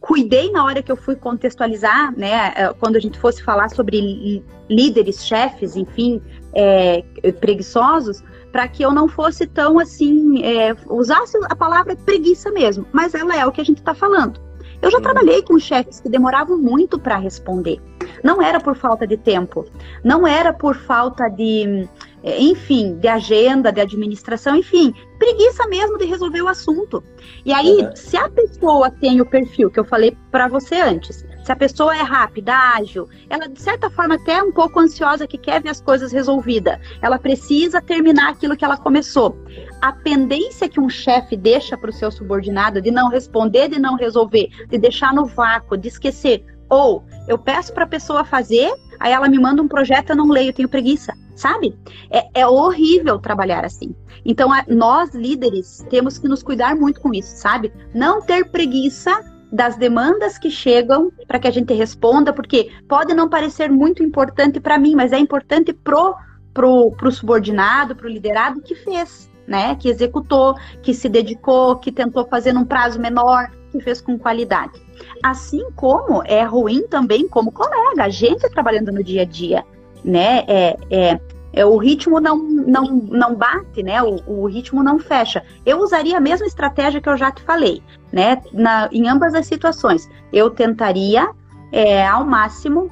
[0.01, 4.43] cuidei na hora que eu fui contextualizar, né, é, quando a gente fosse falar sobre
[4.69, 6.23] líderes, chefes, enfim,
[6.55, 7.03] é,
[7.41, 13.15] preguiçosos, para que eu não fosse tão assim, é, usasse a palavra preguiça mesmo, mas
[13.15, 14.41] ela é o que a gente está falando.
[14.83, 15.03] Eu já uhum.
[15.03, 17.81] trabalhei com chefes que demoravam muito para responder.
[18.25, 19.67] Não era por falta de tempo,
[20.03, 21.87] não era por falta de,
[22.24, 27.02] enfim, de agenda, de administração, enfim, preguiça mesmo de resolver o assunto.
[27.44, 27.96] E aí, uhum.
[27.96, 31.96] se a pessoa tem o perfil que eu falei para você antes, se a pessoa
[31.96, 35.80] é rápida, ágil, ela de certa forma até um pouco ansiosa que quer ver as
[35.80, 39.37] coisas resolvidas, ela precisa terminar aquilo que ela começou.
[39.80, 43.96] A pendência que um chefe deixa para o seu subordinado de não responder, de não
[43.96, 49.12] resolver, de deixar no vácuo, de esquecer, ou eu peço para a pessoa fazer, aí
[49.12, 51.76] ela me manda um projeto, eu não leio, eu tenho preguiça, sabe?
[52.11, 53.94] É, é horrível trabalhar assim.
[54.24, 57.72] Então, a, nós líderes temos que nos cuidar muito com isso, sabe?
[57.94, 63.29] Não ter preguiça das demandas que chegam para que a gente responda, porque pode não
[63.29, 66.14] parecer muito importante para mim, mas é importante pro
[66.53, 69.76] pro, pro subordinado, pro liderado que fez, né?
[69.76, 74.81] Que executou, que se dedicou, que tentou fazer num prazo menor, que fez com qualidade.
[75.22, 79.64] Assim como é ruim também como colega, a gente trabalhando no dia a dia,
[80.05, 80.45] né?
[80.47, 81.21] É, é,
[81.53, 84.03] é, o ritmo não, não, não bate, né?
[84.03, 85.43] O, o, ritmo não fecha.
[85.67, 87.83] Eu usaria a mesma estratégia que eu já te falei,
[88.13, 88.41] né?
[88.53, 90.09] Na, em ambas as situações.
[90.33, 91.29] Eu tentaria,
[91.73, 92.91] é, ao máximo,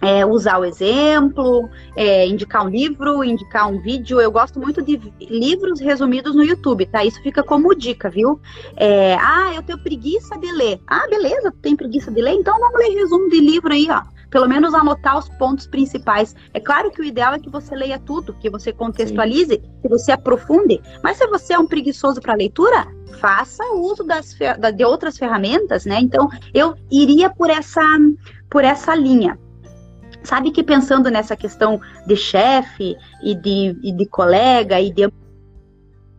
[0.00, 4.20] é, usar o exemplo, é, indicar um livro, indicar um vídeo.
[4.20, 7.04] Eu gosto muito de livros resumidos no YouTube, tá?
[7.04, 8.38] Isso fica como dica, viu?
[8.76, 10.80] É, ah, eu tenho preguiça de ler.
[10.86, 12.34] Ah, beleza, tu tem preguiça de ler?
[12.34, 16.34] Então vamos ler resumo de livro aí, ó pelo menos anotar os pontos principais.
[16.52, 19.62] É claro que o ideal é que você leia tudo, que você contextualize, Sim.
[19.80, 20.82] que você aprofunde.
[21.04, 22.84] Mas se você é um preguiçoso para leitura,
[23.20, 24.36] faça uso das,
[24.74, 26.00] de outras ferramentas, né?
[26.00, 27.80] Então, eu iria por essa,
[28.50, 29.38] por essa linha.
[30.24, 35.08] Sabe que pensando nessa questão de chefe e de, e de colega e de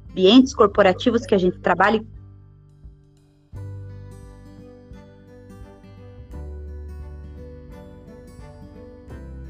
[0.10, 2.02] ambientes corporativos que a gente trabalha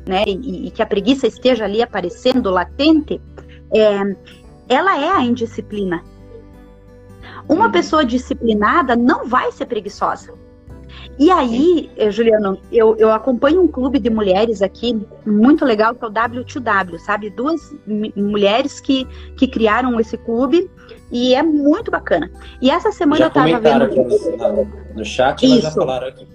[0.05, 3.19] né, e, e, que a preguiça esteja ali aparecendo latente,
[3.73, 4.15] é,
[4.69, 6.03] ela é a indisciplina.
[7.47, 7.71] Uma uhum.
[7.71, 10.33] pessoa disciplinada não vai ser preguiçosa.
[11.17, 16.03] E aí, eh, Juliano, eu, eu acompanho um clube de mulheres aqui, muito legal, que
[16.03, 17.29] é o W2W, sabe?
[17.29, 17.73] Duas
[18.15, 19.05] mulheres que,
[19.37, 20.69] que criaram esse clube
[21.11, 22.29] e é muito bacana.
[22.61, 23.83] E essa semana Já eu tava vendo.
[23.83, 25.61] Aqui no, no chat, Isso.
[25.61, 26.27] já falaram aqui.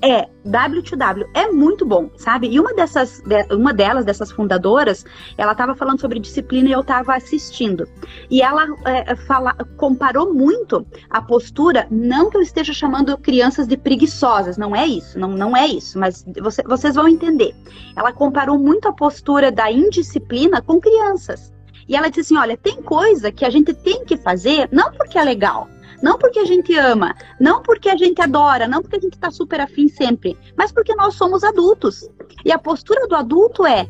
[0.00, 2.48] É, W2W, é muito bom, sabe?
[2.48, 5.04] E uma dessas, uma delas, dessas fundadoras,
[5.36, 7.88] ela estava falando sobre disciplina e eu estava assistindo.
[8.30, 13.76] E ela é, fala, comparou muito a postura, não que eu esteja chamando crianças de
[13.76, 17.52] preguiçosas, não é isso, não, não é isso, mas você, vocês vão entender.
[17.96, 21.52] Ela comparou muito a postura da indisciplina com crianças.
[21.88, 25.18] E ela disse assim: olha, tem coisa que a gente tem que fazer, não porque
[25.18, 25.66] é legal,
[26.02, 29.30] não porque a gente ama, não porque a gente adora, não porque a gente está
[29.30, 32.08] super afim sempre, mas porque nós somos adultos.
[32.44, 33.88] E a postura do adulto é: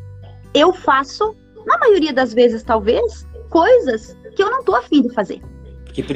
[0.53, 5.41] eu faço, na maioria das vezes, talvez, coisas que eu não estou afim de fazer.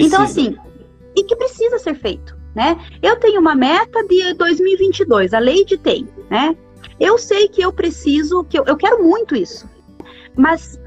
[0.08, 0.56] Então, assim,
[1.16, 2.78] e que precisa ser feito, né?
[3.02, 6.56] Eu tenho uma meta de 2022, a Lady tem, né?
[7.00, 9.70] Eu sei que eu preciso, que eu, eu quero muito isso.
[10.36, 10.80] Mas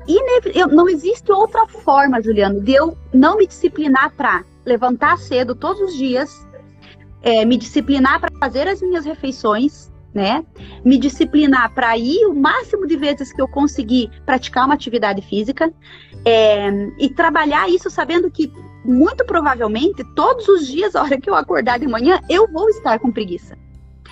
[0.55, 5.81] eu, não existe outra forma, Juliano, de eu não me disciplinar para levantar cedo todos
[5.81, 6.47] os dias,
[7.23, 10.45] é, me disciplinar para fazer as minhas refeições, né?
[10.85, 15.73] Me disciplinar para ir o máximo de vezes que eu conseguir praticar uma atividade física
[16.25, 18.53] é, e trabalhar isso sabendo que
[18.85, 22.99] muito provavelmente todos os dias, a hora que eu acordar de manhã, eu vou estar
[22.99, 23.57] com preguiça.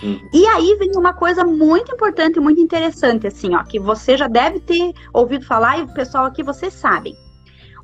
[0.02, 0.18] Hum.
[0.32, 4.60] E aí vem uma coisa muito importante, muito interessante, assim, ó, que você já deve
[4.60, 7.16] ter ouvido falar e o pessoal aqui vocês sabem.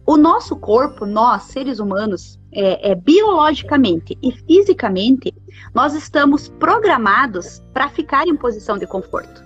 [0.06, 5.32] O nosso corpo, nós, seres humanos, é, é, biologicamente e fisicamente,
[5.74, 9.44] nós estamos programados para ficar em posição de conforto.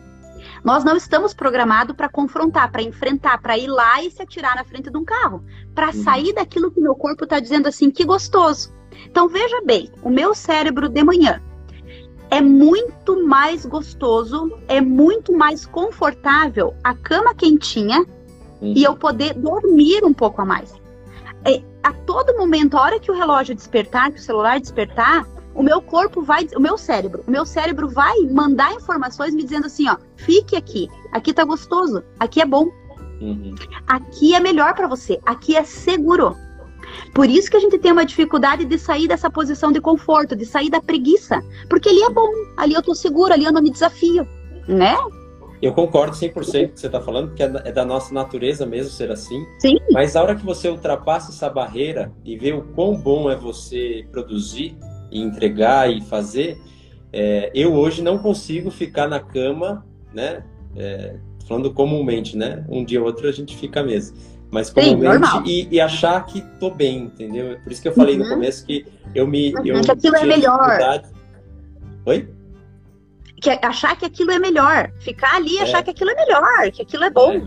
[0.63, 4.65] Nós não estamos programados para confrontar, para enfrentar, para ir lá e se atirar na
[4.65, 6.03] frente de um carro, para uhum.
[6.03, 8.73] sair daquilo que meu corpo está dizendo assim, que gostoso.
[9.07, 11.43] Então veja bem, o meu cérebro de manhã
[12.31, 18.05] é muito mais gostoso, é muito mais confortável a cama quentinha
[18.61, 18.75] uhum.
[18.77, 20.75] e eu poder dormir um pouco a mais.
[21.45, 25.63] É, a todo momento, a hora que o relógio despertar, que o celular despertar, o
[25.63, 29.89] meu corpo vai, o meu cérebro, o meu cérebro vai mandar informações me dizendo assim,
[29.89, 32.69] ó, fique aqui, aqui tá gostoso, aqui é bom,
[33.21, 33.55] uhum.
[33.87, 36.37] aqui é melhor para você, aqui é seguro.
[37.15, 40.45] Por isso que a gente tem uma dificuldade de sair dessa posição de conforto, de
[40.45, 43.71] sair da preguiça, porque ali é bom, ali eu tô seguro, ali eu não me
[43.71, 44.27] desafio,
[44.67, 44.97] né?
[45.65, 48.67] Eu concordo 100% com o que você está falando, porque é, é da nossa natureza
[48.67, 49.47] mesmo ser assim.
[49.59, 49.79] Sim.
[49.93, 54.07] Mas a hora que você ultrapassa essa barreira e vê o quão bom é você
[54.13, 54.77] produzir,
[55.15, 56.59] e entregar e fazer,
[57.13, 60.43] é, eu hoje não consigo ficar na cama, né?
[60.77, 62.67] É, falando comumente, né?
[62.69, 64.17] Um dia ou outro a gente fica mesmo.
[64.51, 67.59] Mas comumente Sim, e, e, achar que tô bem, entendeu?
[67.63, 68.25] Por isso que eu falei uhum.
[68.25, 69.55] no começo que eu me.
[69.55, 71.03] Uhum, eu que aquilo é melhor.
[72.07, 72.29] Oi?
[73.45, 74.91] Que é achar que aquilo é melhor.
[75.01, 75.63] Ficar ali e é.
[75.65, 77.33] achar que aquilo é melhor, que aquilo é bom.
[77.33, 77.47] É.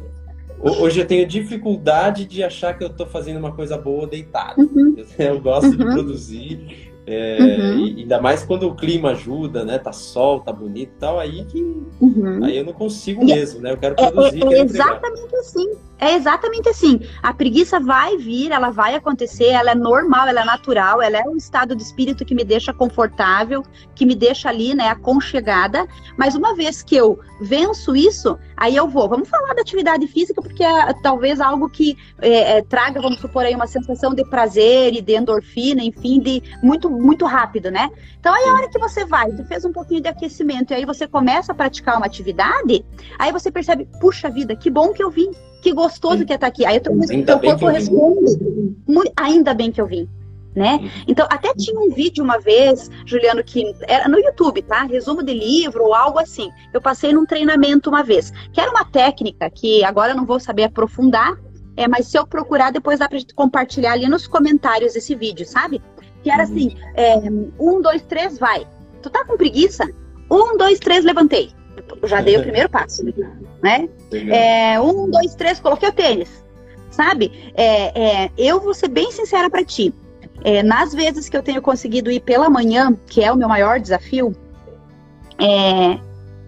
[0.60, 4.62] Hoje eu tenho dificuldade de achar que eu tô fazendo uma coisa boa deitado.
[4.62, 4.96] Uhum.
[5.18, 5.94] Eu gosto de uhum.
[5.94, 7.88] produzir é, uhum.
[7.88, 9.80] e, ainda mais quando o clima ajuda, né?
[9.80, 11.62] Tá sol, tá bonito e tal, aí que
[12.00, 12.44] uhum.
[12.44, 13.72] aí eu não consigo mesmo, né?
[13.72, 14.44] Eu quero produzir.
[14.44, 15.72] É, é, é exatamente assim.
[16.00, 17.00] É exatamente assim.
[17.24, 21.24] A preguiça vai vir, ela vai acontecer, ela é normal, ela é natural, ela é
[21.24, 23.64] um estado de espírito que me deixa confortável,
[23.96, 25.88] que me deixa ali, né, aconchegada.
[26.16, 29.10] Mas uma vez que eu venço isso, aí eu vou.
[29.10, 33.46] Vamos falar da atividade física, porque é talvez algo que é, é, traga, vamos supor
[33.46, 37.90] aí, uma sensação de prazer e de endorfina, enfim, de muito, muito rápido, né?
[38.20, 40.86] Então aí a hora que você vai, você fez um pouquinho de aquecimento e aí
[40.86, 42.86] você começa a praticar uma atividade,
[43.18, 45.32] aí você percebe, puxa vida, que bom que eu vim
[45.68, 46.66] que gostoso que é estar tá aqui.
[46.66, 48.38] Aí teu, teu corpo responde.
[48.88, 50.08] Muito, ainda bem que eu vim.
[50.56, 50.80] Né?
[50.82, 50.90] Uhum.
[51.08, 54.84] Então, até tinha um vídeo uma vez, Juliano, que era no YouTube, tá?
[54.84, 56.50] Resumo de livro ou algo assim.
[56.74, 60.40] Eu passei num treinamento uma vez, que era uma técnica que agora eu não vou
[60.40, 61.38] saber aprofundar,
[61.76, 65.46] é, mas se eu procurar, depois dá pra gente compartilhar ali nos comentários esse vídeo,
[65.46, 65.80] sabe?
[66.24, 66.50] Que era uhum.
[66.50, 67.18] assim: é,
[67.60, 68.68] um, dois, três, vai.
[69.04, 69.88] Tu tá com preguiça?
[70.32, 71.52] Um, dois, três, levantei
[72.04, 73.04] já dei o primeiro passo,
[73.62, 73.90] né?
[74.12, 76.44] É, um, dois, três, coloquei o tênis,
[76.90, 77.52] sabe?
[77.56, 79.94] É, é, eu vou ser bem sincera para ti.
[80.44, 83.80] É, nas vezes que eu tenho conseguido ir pela manhã, que é o meu maior
[83.80, 84.36] desafio,
[85.40, 86.00] é,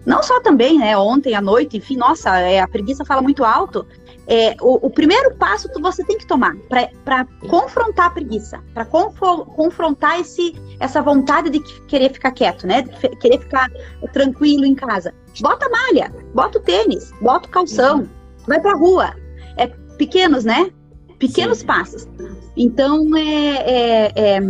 [0.06, 0.96] não só também, né?
[0.96, 3.86] Ontem à noite, enfim, nossa, é, a preguiça fala muito alto
[4.30, 8.84] é, o, o, primeiro passo que você tem que tomar para confrontar a preguiça, para
[8.84, 12.82] confrontar esse, essa vontade de querer ficar quieto, né?
[12.82, 13.68] De querer ficar
[14.12, 15.12] tranquilo em casa.
[15.40, 18.08] Bota malha, bota o tênis, bota o calção, uhum.
[18.46, 19.14] vai pra rua.
[19.56, 19.66] É
[19.96, 20.70] pequenos, né?
[21.18, 21.66] Pequenos Sim.
[21.66, 22.08] passos.
[22.56, 24.40] Então é, é, é,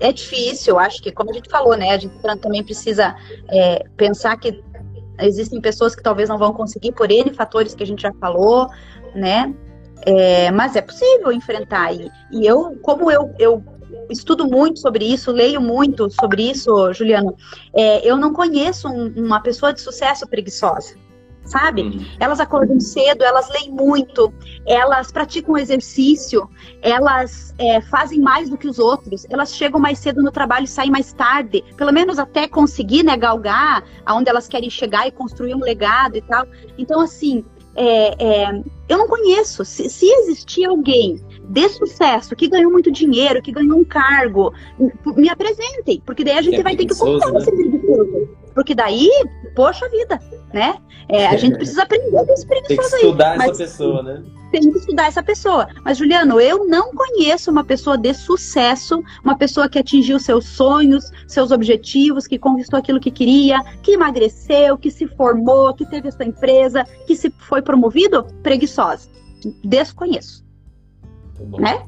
[0.00, 1.90] é, difícil, acho que, como a gente falou, né?
[1.90, 3.16] A gente também precisa
[3.48, 4.62] é, pensar que
[5.20, 8.68] existem pessoas que talvez não vão conseguir por N fatores que a gente já falou,
[9.14, 9.54] né?
[10.04, 11.92] É, mas é possível enfrentar.
[11.94, 13.62] E, e eu, como eu, eu
[14.10, 17.34] estudo muito sobre isso, leio muito sobre isso, Juliano,
[17.74, 21.00] é, eu não conheço um, uma pessoa de sucesso preguiçosa.
[21.44, 21.82] Sabe?
[21.82, 22.06] Uhum.
[22.20, 24.32] Elas acordam cedo, elas leem muito,
[24.64, 26.48] elas praticam exercício,
[26.80, 30.68] elas é, fazem mais do que os outros, elas chegam mais cedo no trabalho e
[30.68, 35.56] saem mais tarde, pelo menos até conseguir né, galgar aonde elas querem chegar e construir
[35.56, 36.46] um legado e tal.
[36.78, 39.64] Então, assim, é, é, eu não conheço.
[39.64, 44.52] Se, se existir alguém de sucesso, que ganhou muito dinheiro, que ganhou um cargo,
[45.16, 47.38] me apresentem, porque daí a gente é vai ter que contar né?
[47.38, 48.28] esse preguiçoso.
[48.54, 49.10] Porque daí,
[49.56, 50.20] poxa vida,
[50.52, 50.76] né?
[51.08, 54.22] É, a gente precisa aprender com esse preguiçoso Tem que estudar aí, essa pessoa, né?
[54.50, 55.66] Tem que estudar essa pessoa.
[55.84, 61.10] Mas, Juliano, eu não conheço uma pessoa de sucesso, uma pessoa que atingiu seus sonhos,
[61.26, 66.24] seus objetivos, que conquistou aquilo que queria, que emagreceu, que se formou, que teve essa
[66.24, 69.08] empresa, que se foi promovido, preguiçosa.
[69.64, 70.44] Desconheço.
[71.58, 71.84] Né?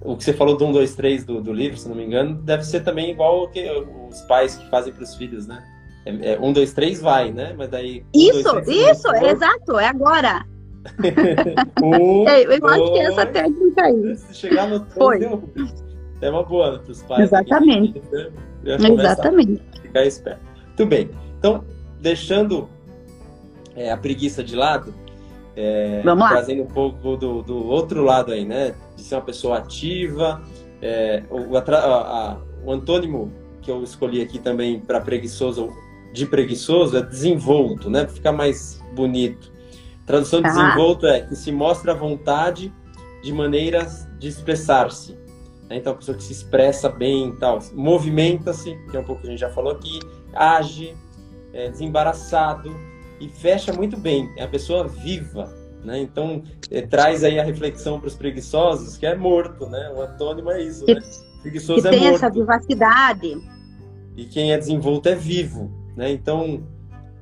[0.00, 2.36] O que você falou do 1, 2, 3 do, do livro, se não me engano,
[2.42, 3.68] deve ser também igual que
[4.10, 5.62] os pais que fazem para os filhos, né?
[6.08, 7.54] É, é, um, dois, três vai, né?
[7.56, 8.02] Mas daí.
[8.14, 10.46] Isso, dois, três, isso, é exato, é agora.
[11.82, 14.16] um, eu, eu dois, acho que é essa técnica aí.
[14.16, 15.42] Se chegar no deu,
[16.22, 17.24] é uma boa para os pais.
[17.24, 17.98] Exatamente.
[17.98, 18.30] Aqui, né?
[18.64, 19.62] Exatamente.
[19.82, 20.40] Ficar esperto.
[20.66, 21.10] Muito bem.
[21.38, 21.62] Então,
[22.00, 22.68] deixando
[23.76, 24.94] é, a preguiça de lado,
[25.54, 28.74] é, trazendo um pouco do, do, outro lado aí, né?
[28.96, 30.40] De ser uma pessoa ativa.
[30.80, 35.70] É, o, a, a, o antônimo que eu escolhi aqui também para preguiçoso,
[36.12, 38.04] de preguiçoso, é desenvolto, né?
[38.04, 39.52] Para ficar mais bonito.
[40.06, 40.52] Tradução de ah.
[40.52, 42.72] desenvolto é que se mostra a vontade
[43.22, 45.12] de maneiras de expressar-se.
[45.68, 45.76] Né?
[45.76, 49.30] Então, a pessoa que se expressa bem tal, movimenta-se, que é um pouco que a
[49.30, 50.00] gente já falou aqui,
[50.34, 50.96] age,
[51.52, 52.74] é desembaraçado
[53.20, 54.30] e fecha muito bem.
[54.36, 55.52] É a pessoa viva,
[55.84, 56.00] né?
[56.00, 59.92] Então, é, traz aí a reflexão para os preguiçosos, que é morto, né?
[59.94, 61.00] O antônimo é isso, né?
[61.42, 62.14] Preguiçoso que é tem morto.
[62.16, 63.36] essa vivacidade.
[64.16, 66.12] E quem é desenvolto é vivo, né?
[66.12, 66.62] Então,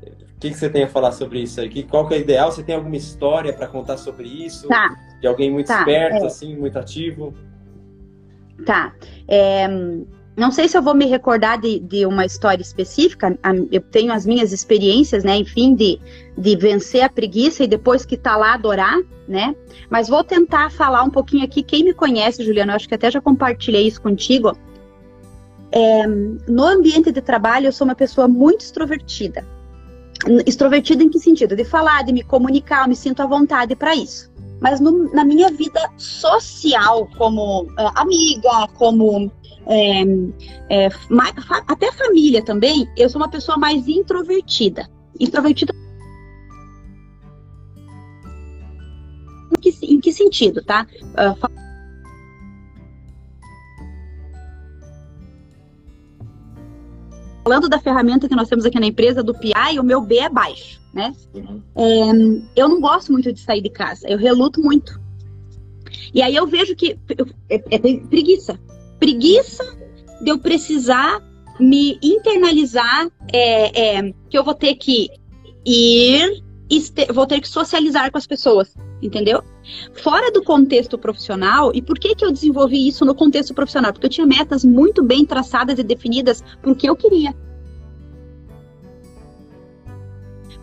[0.02, 1.82] o que, que você tem a falar sobre isso aí?
[1.82, 2.52] Qual que é o ideal?
[2.52, 4.68] Você tem alguma história para contar sobre isso?
[4.68, 4.94] Tá.
[5.18, 6.26] De alguém muito tá, esperto, é.
[6.26, 7.32] assim, muito ativo?
[8.66, 8.92] Tá.
[9.26, 9.66] É,
[10.36, 13.38] não sei se eu vou me recordar de, de uma história específica,
[13.72, 15.98] eu tenho as minhas experiências, né, enfim, de,
[16.36, 19.56] de vencer a preguiça e depois que tá lá adorar, né,
[19.88, 23.10] mas vou tentar falar um pouquinho aqui, quem me conhece, Juliana, eu acho que até
[23.10, 24.52] já compartilhei isso contigo,
[25.72, 29.46] é, no ambiente de trabalho eu sou uma pessoa muito extrovertida,
[30.46, 31.54] extrovertida em que sentido?
[31.54, 34.30] De falar, de me comunicar, eu me sinto à vontade para isso.
[34.60, 39.30] Mas no, na minha vida social, como é, amiga, como
[39.66, 40.02] é,
[40.70, 40.88] é,
[41.68, 44.88] até família também, eu sou uma pessoa mais introvertida.
[45.20, 45.74] Introvertida.
[49.52, 50.86] Em que, em que sentido, tá?
[51.02, 51.65] Uh,
[57.46, 60.28] falando da ferramenta que nós temos aqui na empresa, do PI, o meu B é
[60.28, 61.14] baixo, né?
[61.32, 61.62] Uhum.
[61.76, 65.00] É, eu não gosto muito de sair de casa, eu reluto muito.
[66.12, 66.98] E aí eu vejo que
[67.48, 68.58] é, é preguiça
[68.98, 69.62] preguiça
[70.20, 71.22] de eu precisar
[71.60, 75.08] me internalizar, é, é, que eu vou ter que
[75.64, 76.42] ir,
[77.14, 79.42] vou ter que socializar com as pessoas, entendeu?
[79.94, 83.92] Fora do contexto profissional, e por que, que eu desenvolvi isso no contexto profissional?
[83.92, 87.34] Porque eu tinha metas muito bem traçadas e definidas por que eu queria.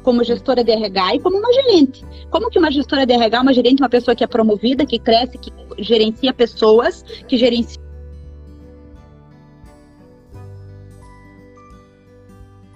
[0.01, 2.03] Como gestora de RH e como uma gerente.
[2.29, 5.37] Como que uma gestora de RH, uma gerente, uma pessoa que é promovida, que cresce,
[5.37, 7.81] que gerencia pessoas, que gerencia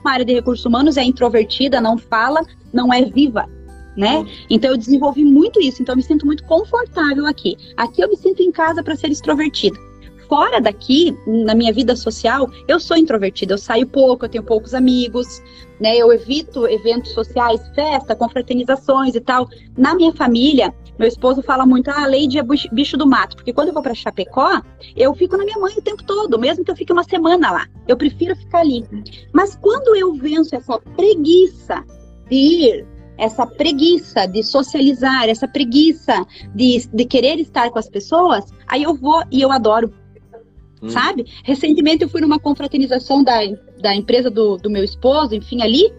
[0.07, 2.41] uma área de recursos humanos é introvertida, não fala,
[2.71, 3.45] não é viva,
[3.97, 4.23] né?
[4.49, 7.57] Então eu desenvolvi muito isso, então eu me sinto muito confortável aqui.
[7.75, 9.77] Aqui eu me sinto em casa para ser extrovertida.
[10.29, 14.73] Fora daqui, na minha vida social, eu sou introvertida, eu saio pouco, eu tenho poucos
[14.73, 15.41] amigos,
[15.79, 15.95] né?
[15.95, 19.47] Eu evito eventos sociais, festa, confraternizações e tal.
[19.77, 23.53] Na minha família, meu esposo fala muito, ah, a Lady é bicho do mato, porque
[23.53, 24.61] quando eu vou para Chapecó,
[24.97, 27.67] eu fico na minha mãe o tempo todo, mesmo que eu fique uma semana lá.
[27.87, 28.83] Eu prefiro ficar ali.
[29.31, 31.85] Mas quando eu venço essa preguiça
[32.29, 32.85] de ir,
[33.17, 38.95] essa preguiça de socializar, essa preguiça de, de querer estar com as pessoas, aí eu
[38.95, 39.93] vou e eu adoro.
[40.81, 40.89] Hum.
[40.89, 41.25] Sabe?
[41.43, 43.39] Recentemente eu fui numa confraternização da,
[43.81, 45.91] da empresa do, do meu esposo, enfim, ali,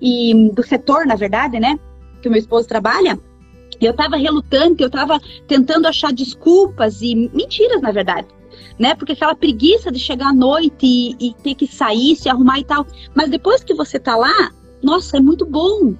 [0.00, 1.78] e do setor, na verdade, né?
[2.20, 3.18] Que o meu esposo trabalha.
[3.80, 8.28] Eu estava relutante, eu estava tentando achar desculpas e mentiras, na verdade.
[8.78, 8.94] Né?
[8.94, 12.64] Porque aquela preguiça de chegar à noite e, e ter que sair, se arrumar e
[12.64, 12.86] tal.
[13.14, 14.50] Mas depois que você tá lá,
[14.82, 15.94] nossa, é muito bom.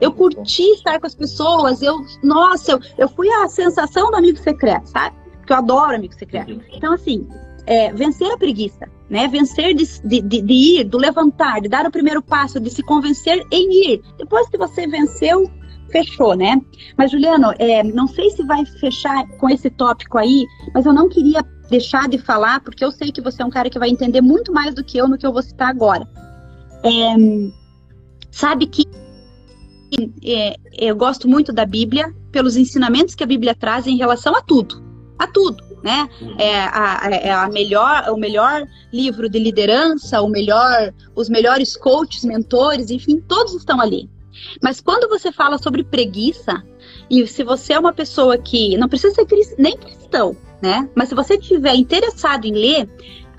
[0.00, 4.38] Eu curti estar com as pessoas, eu, nossa, eu, eu fui a sensação do amigo
[4.38, 5.14] secreto, sabe?
[5.38, 6.60] Porque eu adoro amigo secreto.
[6.72, 7.26] Então, assim,
[7.66, 9.28] é, vencer a preguiça, né?
[9.28, 13.44] Vencer de, de, de, ir, do levantar, de dar o primeiro passo, de se convencer
[13.50, 14.02] em ir.
[14.16, 15.50] Depois que você venceu,
[15.90, 16.60] fechou, né?
[16.96, 21.08] Mas, Juliano, é, não sei se vai fechar com esse tópico aí, mas eu não
[21.08, 24.20] queria deixar de falar, porque eu sei que você é um cara que vai entender
[24.20, 26.06] muito mais do que eu no que eu vou citar agora.
[26.82, 27.50] É,
[28.30, 28.84] sabe que
[30.24, 34.42] é, eu gosto muito da Bíblia pelos ensinamentos que a Bíblia traz em relação a
[34.42, 34.82] tudo,
[35.18, 36.08] a tudo, né?
[36.38, 42.24] É a, é a melhor, o melhor livro de liderança, o melhor, os melhores coaches,
[42.24, 44.08] mentores, enfim, todos estão ali.
[44.62, 46.62] Mas quando você fala sobre preguiça,
[47.10, 49.26] e se você é uma pessoa que não precisa ser
[49.58, 50.88] nem cristão, né?
[50.94, 52.88] Mas se você estiver interessado em ler,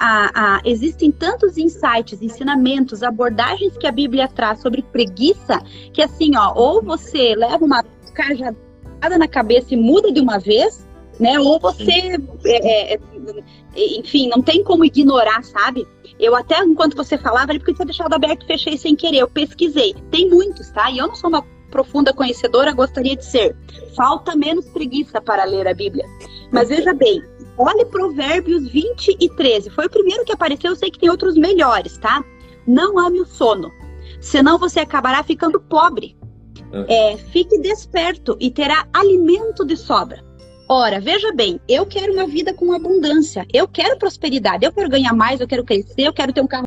[0.03, 5.61] a, a, existem tantos insights, ensinamentos, abordagens que a Bíblia traz sobre preguiça,
[5.93, 7.83] que assim, ó, ou você leva uma
[8.15, 10.87] cajadada na cabeça e muda de uma vez,
[11.19, 11.39] né?
[11.39, 12.99] Ou você, é, é,
[13.75, 15.87] enfim, não tem como ignorar, sabe?
[16.19, 19.93] Eu até, enquanto você falava, porque tinha deixado aberto, fechei sem querer, eu pesquisei.
[20.09, 20.89] Tem muitos, tá?
[20.89, 23.55] E eu não sou uma profunda conhecedora, gostaria de ser.
[23.95, 26.05] Falta menos preguiça para ler a Bíblia.
[26.51, 27.21] Mas veja bem,
[27.61, 29.69] olhe Provérbios 20 e 13.
[29.69, 32.23] Foi o primeiro que apareceu, eu sei que tem outros melhores, tá?
[32.67, 33.71] Não ame o sono,
[34.19, 36.17] senão você acabará ficando pobre.
[36.87, 40.23] É, fique desperto e terá alimento de sobra.
[40.69, 45.13] Ora, veja bem, eu quero uma vida com abundância, eu quero prosperidade, eu quero ganhar
[45.13, 46.65] mais, eu quero crescer, eu quero ter um carro,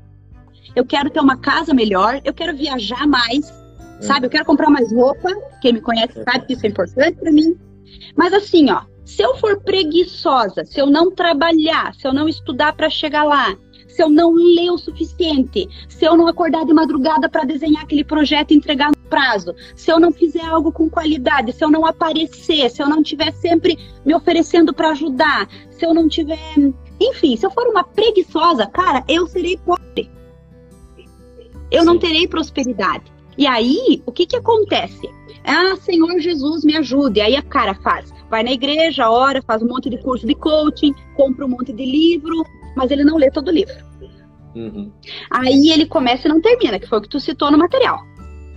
[0.76, 3.51] eu quero ter uma casa melhor, eu quero viajar mais,
[4.03, 4.26] sabe?
[4.26, 5.30] Eu quero comprar mais roupa,
[5.62, 7.57] quem me conhece sabe que isso é importante para mim.
[8.14, 12.75] Mas assim, ó, se eu for preguiçosa, se eu não trabalhar, se eu não estudar
[12.75, 13.57] para chegar lá,
[13.95, 18.03] se eu não ler o suficiente, se eu não acordar de madrugada para desenhar aquele
[18.03, 21.87] projeto e entregar no prazo, se eu não fizer algo com qualidade, se eu não
[21.87, 26.39] aparecer, se eu não estiver sempre me oferecendo para ajudar, se eu não tiver,
[27.01, 30.11] enfim, se eu for uma preguiçosa, cara, eu serei pobre.
[31.71, 31.87] Eu Sim.
[31.87, 33.13] não terei prosperidade.
[33.37, 35.09] E aí, o que que acontece?
[35.45, 37.21] Ah, Senhor Jesus, me ajude.
[37.21, 40.93] Aí a cara faz, vai na igreja, ora, faz um monte de curso de coaching,
[41.14, 42.45] compra um monte de livro,
[42.76, 43.76] mas ele não lê todo o livro.
[44.57, 44.91] Uhum.
[45.30, 48.01] Aí ele começa e não termina, que foi o que tu citou no material,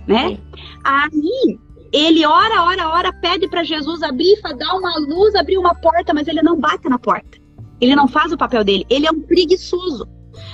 [0.04, 0.30] né?
[0.30, 0.38] Uhum.
[0.82, 1.58] Aí
[1.92, 6.26] ele ora, ora, ora, pede para Jesus abrir, dar uma luz, abrir uma porta, mas
[6.26, 7.38] ele não bate na porta.
[7.80, 8.84] Ele não faz o papel dele.
[8.90, 10.08] Ele é um preguiçoso.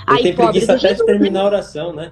[0.07, 2.11] Ele Aí, tem preguiça até Jesus, de terminar a oração, né?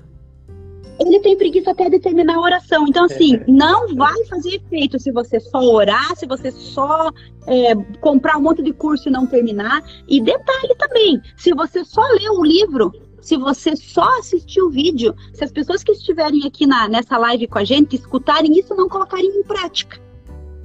[0.99, 2.85] Ele tem preguiça até de terminar a oração.
[2.87, 7.11] Então, assim, não vai fazer efeito se você só orar, se você só
[7.47, 9.83] é, comprar um monte de curso e não terminar.
[10.07, 12.91] E detalhe também, se você só ler o livro,
[13.21, 17.47] se você só assistir o vídeo, se as pessoas que estiverem aqui na, nessa live
[17.47, 19.99] com a gente escutarem isso, não colocarem em prática.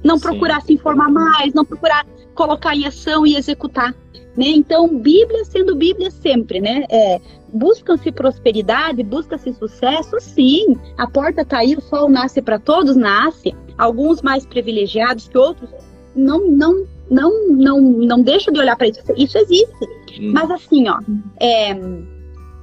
[0.03, 0.23] Não Sim.
[0.23, 2.05] procurar se informar mais, não procurar
[2.35, 3.93] colocar em ação e executar.
[4.37, 4.47] Né?
[4.47, 6.85] Então, Bíblia sendo Bíblia sempre, né?
[6.89, 7.19] É,
[7.53, 10.75] buscam-se prosperidade, busca-se sucesso, sim.
[10.97, 13.55] A porta está aí, o sol nasce para todos, nasce.
[13.77, 15.69] Alguns mais privilegiados que outros
[16.15, 18.99] não, não, não, não, não deixam de olhar para isso.
[19.15, 19.85] Isso existe.
[20.19, 20.31] Hum.
[20.33, 20.99] Mas assim, ó,
[21.39, 21.73] é,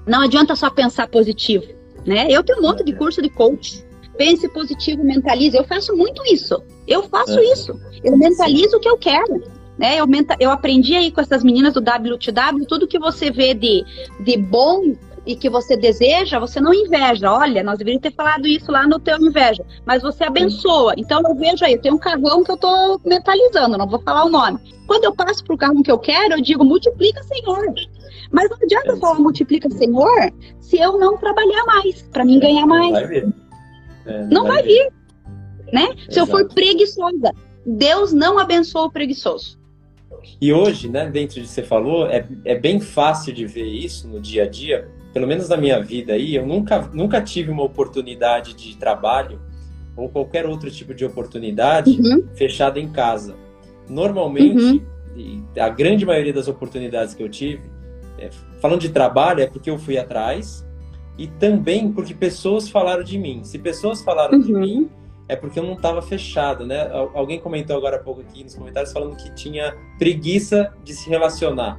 [0.06, 1.64] não adianta só pensar positivo,
[2.04, 2.26] né?
[2.30, 3.84] Eu tenho um monte de curso de coach.
[4.16, 5.56] Pense positivo, mentalize.
[5.56, 6.62] Eu faço muito isso.
[6.86, 7.52] Eu faço é.
[7.52, 7.78] isso.
[8.02, 9.42] Eu mentalizo o que eu quero.
[9.78, 9.98] Né?
[9.98, 10.06] Eu,
[10.40, 13.84] eu aprendi aí com essas meninas do WTW, tudo que você vê de,
[14.20, 14.94] de bom
[15.26, 17.30] e que você deseja, você não inveja.
[17.32, 20.94] Olha, nós deveríamos ter falado isso lá no teu inveja, mas você abençoa.
[20.96, 24.24] Então eu vejo aí, eu tenho um carrão que eu estou mentalizando, não vou falar
[24.24, 24.58] o nome.
[24.86, 27.74] Quando eu passo para o carro que eu quero, eu digo multiplica, Senhor.
[28.30, 28.96] Mas não adianta é.
[28.96, 32.92] falar multiplica, Senhor, se eu não trabalhar mais, para mim ganhar mais.
[32.92, 33.34] Não vai vir.
[34.06, 34.92] É, não, não, vai, vir.
[35.64, 35.72] vir.
[35.72, 35.88] Né?
[36.08, 37.32] Se eu for preguiçosa,
[37.66, 39.58] Deus não abençoa o preguiçoso.
[40.40, 44.20] E hoje, né, dentro de você falou, é, é bem fácil de ver isso no
[44.20, 44.88] dia a dia.
[45.12, 49.40] Pelo menos na minha vida aí, eu nunca, nunca tive uma oportunidade de trabalho
[49.96, 52.26] ou qualquer outro tipo de oportunidade uhum.
[52.34, 53.34] fechada em casa.
[53.88, 54.84] Normalmente,
[55.16, 55.44] uhum.
[55.58, 57.62] a grande maioria das oportunidades que eu tive,
[58.18, 58.28] é,
[58.60, 60.66] falando de trabalho, é porque eu fui atrás
[61.16, 63.42] e também porque pessoas falaram de mim.
[63.42, 64.44] Se pessoas falaram uhum.
[64.44, 64.90] de mim,
[65.28, 66.88] é porque eu não estava fechado, né?
[67.14, 71.78] Alguém comentou agora há pouco aqui nos comentários falando que tinha preguiça de se relacionar.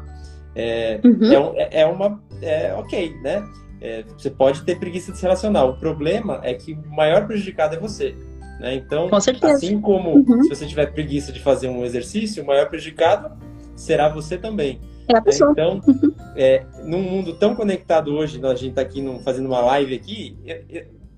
[0.53, 1.53] É, uhum.
[1.55, 2.21] é, é, uma.
[2.41, 3.47] É, ok, né?
[3.79, 5.63] É, você pode ter preguiça de se relacionar.
[5.65, 8.15] O problema é que o maior prejudicado é você.
[8.59, 8.75] Né?
[8.75, 10.43] Então, Com assim como uhum.
[10.43, 13.37] se você tiver preguiça de fazer um exercício, o maior prejudicado
[13.75, 14.81] será você também.
[15.07, 15.51] É a pessoa.
[15.51, 16.13] Então, uhum.
[16.35, 20.37] é, num mundo tão conectado hoje, a gente está aqui num, fazendo uma live aqui,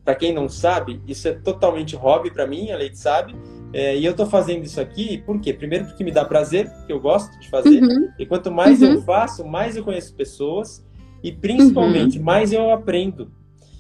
[0.10, 3.36] para quem não sabe, isso é totalmente hobby para mim, a Leite sabe.
[3.72, 5.53] É, e eu estou fazendo isso aqui, por quê?
[5.53, 7.80] Primeiro porque me dá prazer, que eu gosto de fazer.
[7.80, 8.10] Uhum.
[8.18, 8.93] E quanto mais uhum.
[8.93, 10.84] eu faço, mais eu conheço pessoas
[11.24, 12.24] e principalmente uhum.
[12.24, 13.32] mais eu aprendo.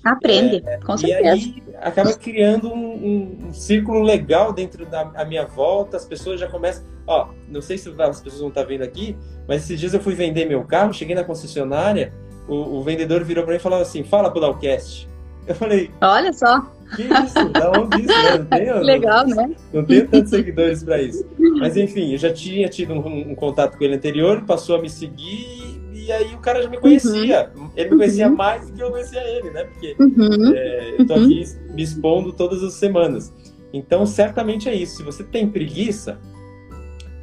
[0.05, 1.23] Aprende, é, com certeza.
[1.23, 5.97] E aí acaba criando um, um, um, círculo legal dentro da minha volta.
[5.97, 6.85] As pessoas já começam.
[7.07, 9.17] Ó, não sei se as pessoas vão estar vendo aqui,
[9.47, 12.13] mas esses dias eu fui vender meu carro, cheguei na concessionária,
[12.47, 15.09] o, o vendedor virou para mim e falou assim: Fala, Budalcast.
[15.49, 15.89] Eu falei.
[15.99, 16.61] Olha só.
[16.95, 17.49] Que isso?
[17.49, 18.07] Da onde isso?
[18.07, 18.37] Né?
[18.37, 19.55] Não tenho, Legal, né?
[19.73, 21.25] Não tenho tantos seguidores para isso.
[21.57, 24.89] Mas enfim, eu já tinha tido um, um, contato com ele anterior, passou a me
[24.89, 27.51] seguir e aí o cara já me conhecia.
[27.55, 27.71] Uhum.
[27.75, 28.35] Ele me conhecia uhum.
[28.35, 29.63] mais do que eu conhecia ele, né?
[29.63, 30.53] Porque uhum.
[30.55, 31.73] é, eu tô aqui uhum.
[31.73, 33.33] me expondo todas as semanas.
[33.73, 34.97] Então, certamente é isso.
[34.97, 36.19] Se você tem preguiça,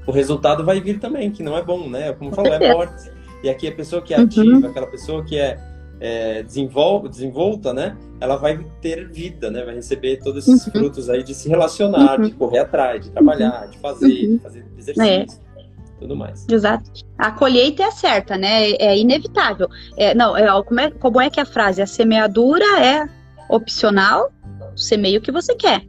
[0.05, 2.13] o resultado vai vir também, que não é bom, né?
[2.13, 3.11] Como falou, é morte.
[3.43, 4.67] E aqui a pessoa que é ativa, uhum.
[4.67, 5.59] aquela pessoa que é
[6.01, 7.97] é, desenvolve, desenvolta, né?
[8.21, 9.65] Ela vai ter vida, né?
[9.65, 10.73] Vai receber todos esses uhum.
[10.73, 12.27] frutos aí de se relacionar, uhum.
[12.27, 14.37] de correr atrás, de trabalhar, de fazer, uhum.
[14.37, 15.41] de fazer exercício.
[15.41, 15.99] É.
[15.99, 16.47] tudo mais.
[16.51, 16.91] Exato.
[17.17, 18.71] A colheita é certa, né?
[18.73, 19.69] É inevitável.
[19.97, 21.81] É, não, é, como, é, como é que é a frase?
[21.81, 23.09] A semeadura é
[23.49, 24.31] opcional,
[24.75, 25.83] semeia o que você quer.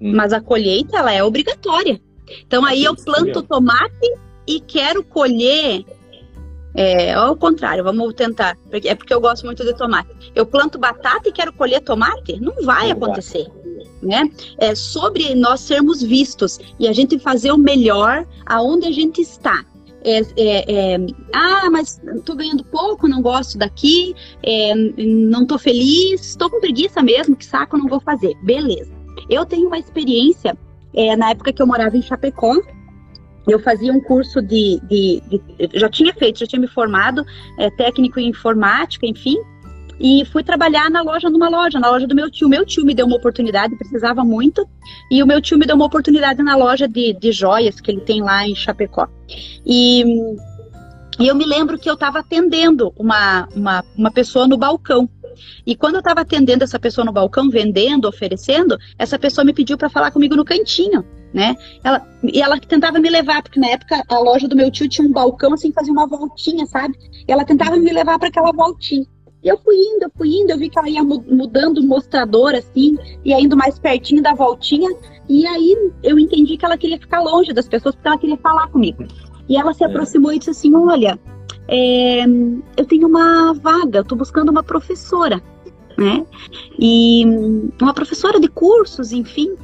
[0.00, 0.14] Hum.
[0.14, 2.00] Mas a colheita, ela é obrigatória.
[2.46, 4.14] Então aí eu planto tomate
[4.46, 5.84] e quero colher
[6.74, 8.58] é, ao contrário, vamos tentar.
[8.84, 10.10] É porque eu gosto muito de tomate.
[10.34, 12.40] Eu planto batata e quero colher tomate?
[12.40, 13.46] Não vai acontecer.
[14.02, 14.28] Né?
[14.58, 19.64] É sobre nós sermos vistos e a gente fazer o melhor aonde a gente está.
[20.06, 26.20] É, é, é, ah, mas estou ganhando pouco, não gosto daqui, é, não estou feliz,
[26.20, 28.34] estou com preguiça mesmo, que saco, não vou fazer.
[28.42, 28.92] Beleza.
[29.30, 30.58] Eu tenho uma experiência
[30.92, 32.54] é, na época que eu morava em Chapecó,
[33.46, 37.24] eu fazia um curso de, de, de, já tinha feito, já tinha me formado,
[37.58, 39.36] é, técnico em informática, enfim,
[40.00, 42.48] e fui trabalhar na loja, numa loja, na loja do meu tio.
[42.48, 44.66] Meu tio me deu uma oportunidade, precisava muito,
[45.10, 48.00] e o meu tio me deu uma oportunidade na loja de, de joias que ele
[48.00, 49.08] tem lá em Chapecó.
[49.64, 50.04] E,
[51.20, 55.08] e eu me lembro que eu estava atendendo uma, uma, uma pessoa no balcão.
[55.66, 59.76] E quando eu estava atendendo essa pessoa no balcão, vendendo, oferecendo, essa pessoa me pediu
[59.76, 61.04] para falar comigo no cantinho
[61.34, 61.56] né?
[61.82, 65.06] Ela, e ela tentava me levar, porque na época a loja do meu tio tinha
[65.06, 66.96] um balcão assim, fazia uma voltinha, sabe?
[67.26, 69.04] E ela tentava me levar para aquela voltinha.
[69.42, 72.54] E eu fui indo, eu fui indo, eu vi que ela ia mudando o mostrador
[72.54, 74.88] assim, ia indo mais pertinho da voltinha.
[75.28, 78.68] E aí eu entendi que ela queria ficar longe das pessoas, porque ela queria falar
[78.68, 79.04] comigo.
[79.48, 79.86] E ela se é.
[79.86, 81.18] aproximou e disse assim: Olha,
[81.68, 82.24] é,
[82.76, 85.42] eu tenho uma vaga, eu tô buscando uma professora,
[85.98, 86.24] né?
[86.78, 87.24] E
[87.82, 89.54] uma professora de cursos, enfim.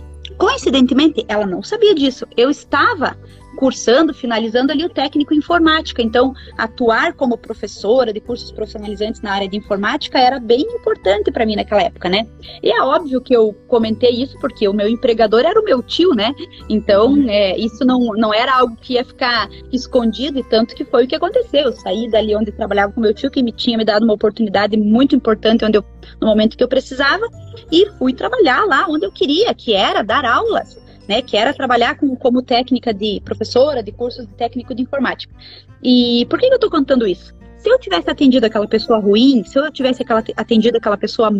[0.40, 2.26] Coincidentemente, ela não sabia disso.
[2.34, 3.14] Eu estava
[3.56, 6.00] cursando, finalizando ali o técnico em informática.
[6.00, 11.44] Então, atuar como professora de cursos profissionalizantes na área de informática era bem importante para
[11.44, 12.26] mim naquela época, né?
[12.62, 16.14] E é óbvio que eu comentei isso porque o meu empregador era o meu tio,
[16.14, 16.32] né?
[16.68, 21.04] Então, é, isso não, não era algo que ia ficar escondido e tanto que foi
[21.04, 21.62] o que aconteceu.
[21.62, 24.76] Eu saí dali onde trabalhava com meu tio, que me tinha me dado uma oportunidade
[24.76, 25.84] muito importante onde eu,
[26.20, 27.26] no momento que eu precisava,
[27.72, 30.79] e fui trabalhar lá onde eu queria, que era dar aulas
[31.10, 35.34] né, que era trabalhar com, como técnica de professora de cursos de técnico de informática.
[35.82, 37.34] E por que eu estou contando isso?
[37.58, 41.32] Se eu tivesse atendido aquela pessoa ruim, se eu tivesse aquela, atendido aquela pessoa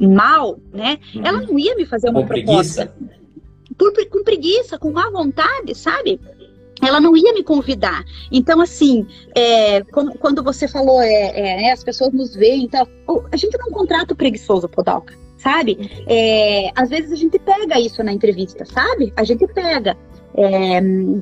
[0.00, 1.22] mal, né, uhum.
[1.24, 2.86] ela não ia me fazer uma com proposta.
[2.86, 3.12] Preguiça.
[3.78, 6.20] Por, com preguiça, com má vontade, sabe?
[6.84, 8.02] ela não ia me convidar.
[8.32, 9.06] Então, assim,
[9.36, 12.84] é, quando, quando, você falou, é, é, né, as pessoas nos veem, então,
[13.30, 16.04] a gente não contrata o preguiçoso, Podalca sabe?
[16.06, 19.12] É, às vezes a gente pega isso na entrevista, sabe?
[19.16, 19.96] A gente pega.
[20.34, 20.80] É,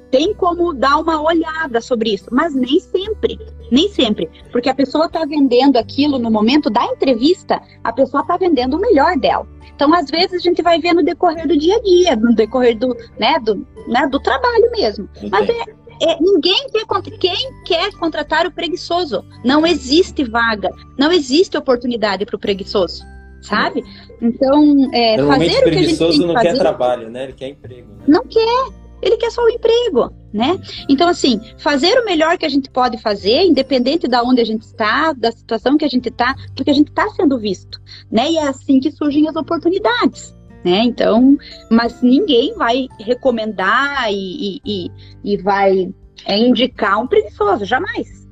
[0.08, 3.40] tem como dar uma olhada sobre isso, mas nem sempre,
[3.72, 8.36] nem sempre, porque a pessoa está vendendo aquilo no momento da entrevista, a pessoa está
[8.36, 9.48] vendendo o melhor dela.
[9.74, 12.78] Então, às vezes a gente vai ver no decorrer do dia a dia, no decorrer
[12.78, 15.08] do, né, do, né, do trabalho mesmo.
[15.28, 16.84] Mas é, é, ninguém quer
[17.18, 19.24] quem quer contratar o preguiçoso.
[19.44, 23.09] Não existe vaga, não existe oportunidade para o preguiçoso
[23.42, 23.82] sabe?
[24.20, 27.24] Então, é, fazer o que a gente tem que não fazer, quer trabalho, né?
[27.24, 27.88] Ele quer emprego.
[27.88, 28.04] Né?
[28.06, 28.80] Não quer.
[29.02, 30.60] Ele quer só o emprego, né?
[30.86, 34.62] Então, assim, fazer o melhor que a gente pode fazer, independente da onde a gente
[34.62, 37.80] está, da situação que a gente está, porque a gente está sendo visto,
[38.10, 38.30] né?
[38.30, 40.82] E é assim que surgem as oportunidades, né?
[40.84, 41.38] Então,
[41.70, 44.90] mas ninguém vai recomendar e, e,
[45.24, 45.90] e vai
[46.26, 48.28] é, indicar um preguiçoso, jamais.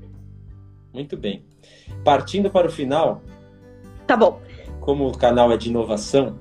[0.92, 1.42] Muito bem.
[2.04, 3.22] Partindo para o final.
[4.06, 4.38] Tá bom
[4.88, 6.38] como o canal é de inovação,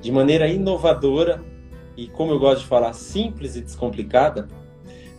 [0.00, 1.40] de maneira inovadora
[1.96, 4.48] e, como eu gosto de falar, simples e descomplicada,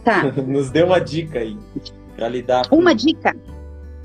[0.04, 0.24] tá.
[0.46, 1.58] nos dê uma dica aí
[2.18, 3.34] para lidar com, uma dica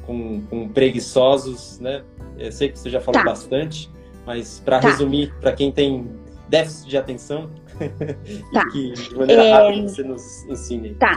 [0.07, 2.05] com, com, preguiçosos, né?
[2.39, 3.29] Eu sei que você já falou tá.
[3.29, 3.91] bastante,
[4.25, 4.89] mas para tá.
[4.89, 6.09] resumir, para quem tem
[6.49, 7.51] déficit de atenção,
[8.55, 8.69] tá.
[8.71, 9.53] que de maneira é...
[9.53, 10.95] rápida você nos ensine.
[10.95, 11.17] Tá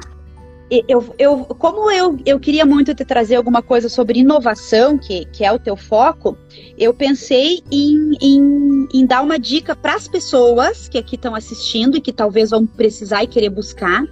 [0.69, 5.45] eu, eu, como eu, eu queria muito te trazer alguma coisa sobre inovação, que, que
[5.45, 6.37] é o teu foco,
[6.77, 11.97] eu pensei em, em, em dar uma dica para as pessoas que aqui estão assistindo
[11.97, 14.03] e que talvez vão precisar e querer buscar.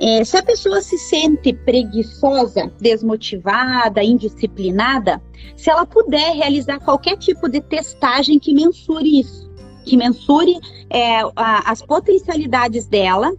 [0.00, 5.22] É, se a pessoa se sente preguiçosa, desmotivada, indisciplinada,
[5.56, 9.48] se ela puder realizar qualquer tipo de testagem que mensure isso,
[9.84, 10.58] que mensure
[10.90, 13.32] é, a, as potencialidades dela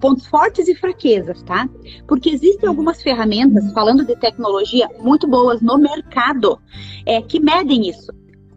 [0.00, 1.68] pontos fortes e fraquezas, tá?
[2.06, 6.60] Porque existem algumas ferramentas, falando de tecnologia, muito boas no mercado,
[7.06, 8.12] é, que medem isso.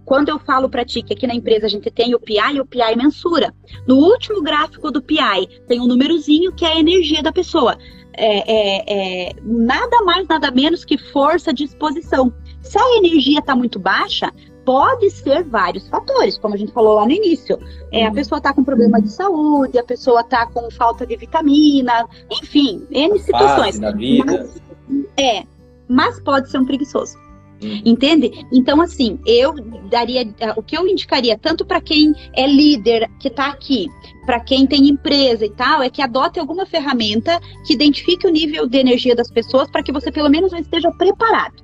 [0.05, 2.65] Quando eu falo para ti que aqui na empresa a gente tem o PI, o
[2.65, 3.53] PI mensura.
[3.87, 7.77] No último gráfico do PI tem um númerozinho que é a energia da pessoa.
[8.15, 12.33] É, é, é, nada mais, nada menos que força de exposição.
[12.61, 14.31] Se a energia está muito baixa,
[14.65, 17.59] Pode ser vários fatores, como a gente falou lá no início.
[17.91, 18.15] É, a uhum.
[18.15, 23.19] pessoa está com problema de saúde, a pessoa está com falta de vitamina, enfim, N
[23.19, 23.79] situações.
[23.79, 24.47] Da vida.
[24.87, 25.43] Mas, é,
[25.87, 27.17] mas pode ser um preguiçoso.
[27.63, 27.81] Uhum.
[27.85, 28.45] Entende?
[28.51, 29.53] Então, assim, eu
[29.89, 30.27] daria.
[30.55, 33.87] O que eu indicaria, tanto para quem é líder, que está aqui,
[34.25, 38.67] para quem tem empresa e tal, é que adote alguma ferramenta que identifique o nível
[38.67, 41.63] de energia das pessoas para que você, pelo menos, esteja preparado.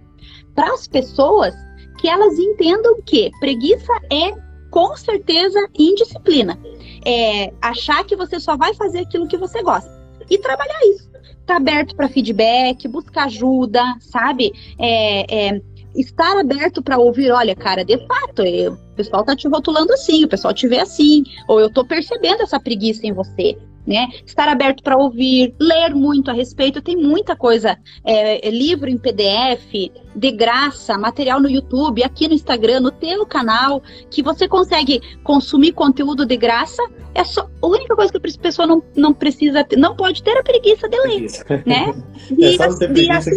[0.55, 1.53] Para as pessoas,
[1.99, 4.33] que elas entendam que preguiça é,
[4.71, 6.57] com certeza, indisciplina.
[7.05, 9.89] É achar que você só vai fazer aquilo que você gosta.
[10.29, 11.09] E trabalhar isso
[11.49, 14.51] tá aberto para feedback, buscar ajuda, sabe?
[14.77, 15.61] É, é,
[15.95, 20.23] estar aberto para ouvir, olha, cara, de fato, eu, o pessoal tá te rotulando assim,
[20.23, 23.57] o pessoal te vê assim, ou eu tô percebendo essa preguiça em você.
[23.87, 24.07] Né?
[24.25, 27.75] Estar aberto para ouvir, ler muito a respeito, tem muita coisa,
[28.05, 33.25] é, é livro em PDF, de graça, material no YouTube, aqui no Instagram, no teu
[33.25, 36.83] canal, que você consegue consumir conteúdo de graça.
[37.15, 40.43] É só a única coisa que a pessoa não, não precisa, não pode ter a
[40.43, 41.31] preguiça de ler,
[41.65, 41.95] né?
[42.39, 43.31] é só não ter preguiça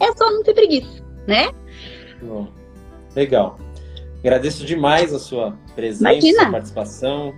[0.00, 1.52] É só não ter preguiça né?
[2.22, 2.48] Bom,
[3.14, 3.58] legal.
[4.20, 7.34] Agradeço demais a sua presença, a sua participação,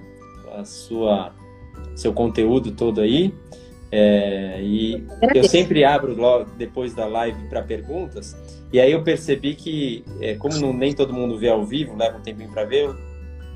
[0.57, 1.35] a sua
[1.95, 3.35] seu conteúdo todo aí.
[3.93, 5.05] É, e
[5.35, 8.37] eu sempre abro logo depois da live para perguntas.
[8.73, 12.19] E aí eu percebi que, é, como não, nem todo mundo vê ao vivo, leva
[12.19, 12.89] um tempinho para ver,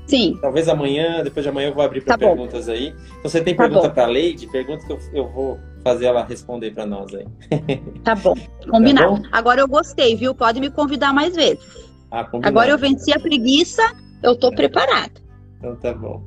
[0.07, 0.37] Sim.
[0.39, 2.73] Talvez amanhã, depois de amanhã eu vou abrir para tá perguntas bom.
[2.73, 2.93] aí.
[3.19, 4.47] Então você tem tá pergunta para a Leide?
[4.47, 7.27] Pergunta que eu, eu vou fazer ela responder para nós aí.
[8.03, 8.35] Tá bom,
[8.69, 9.15] combinado.
[9.15, 9.27] Tá bom?
[9.31, 10.35] Agora eu gostei, viu?
[10.35, 11.65] Pode me convidar mais vezes.
[12.11, 13.81] Ah, Agora eu venci a preguiça,
[14.21, 14.55] eu tô é.
[14.55, 15.21] preparado.
[15.57, 16.21] Então tá bom.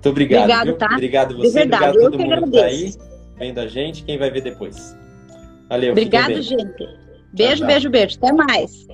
[0.00, 0.42] Muito obrigado.
[0.44, 0.76] Obrigado, viu?
[0.78, 0.86] tá?
[0.94, 2.94] Obrigado você, De verdade, obrigado a todo mundo que tá aí
[3.38, 4.96] vendo a gente, quem vai ver depois.
[5.68, 5.92] Valeu.
[5.92, 6.64] Obrigado, gente.
[7.32, 7.66] Beijo, tchau, tchau.
[7.66, 8.16] beijo, beijo.
[8.16, 8.86] Até mais.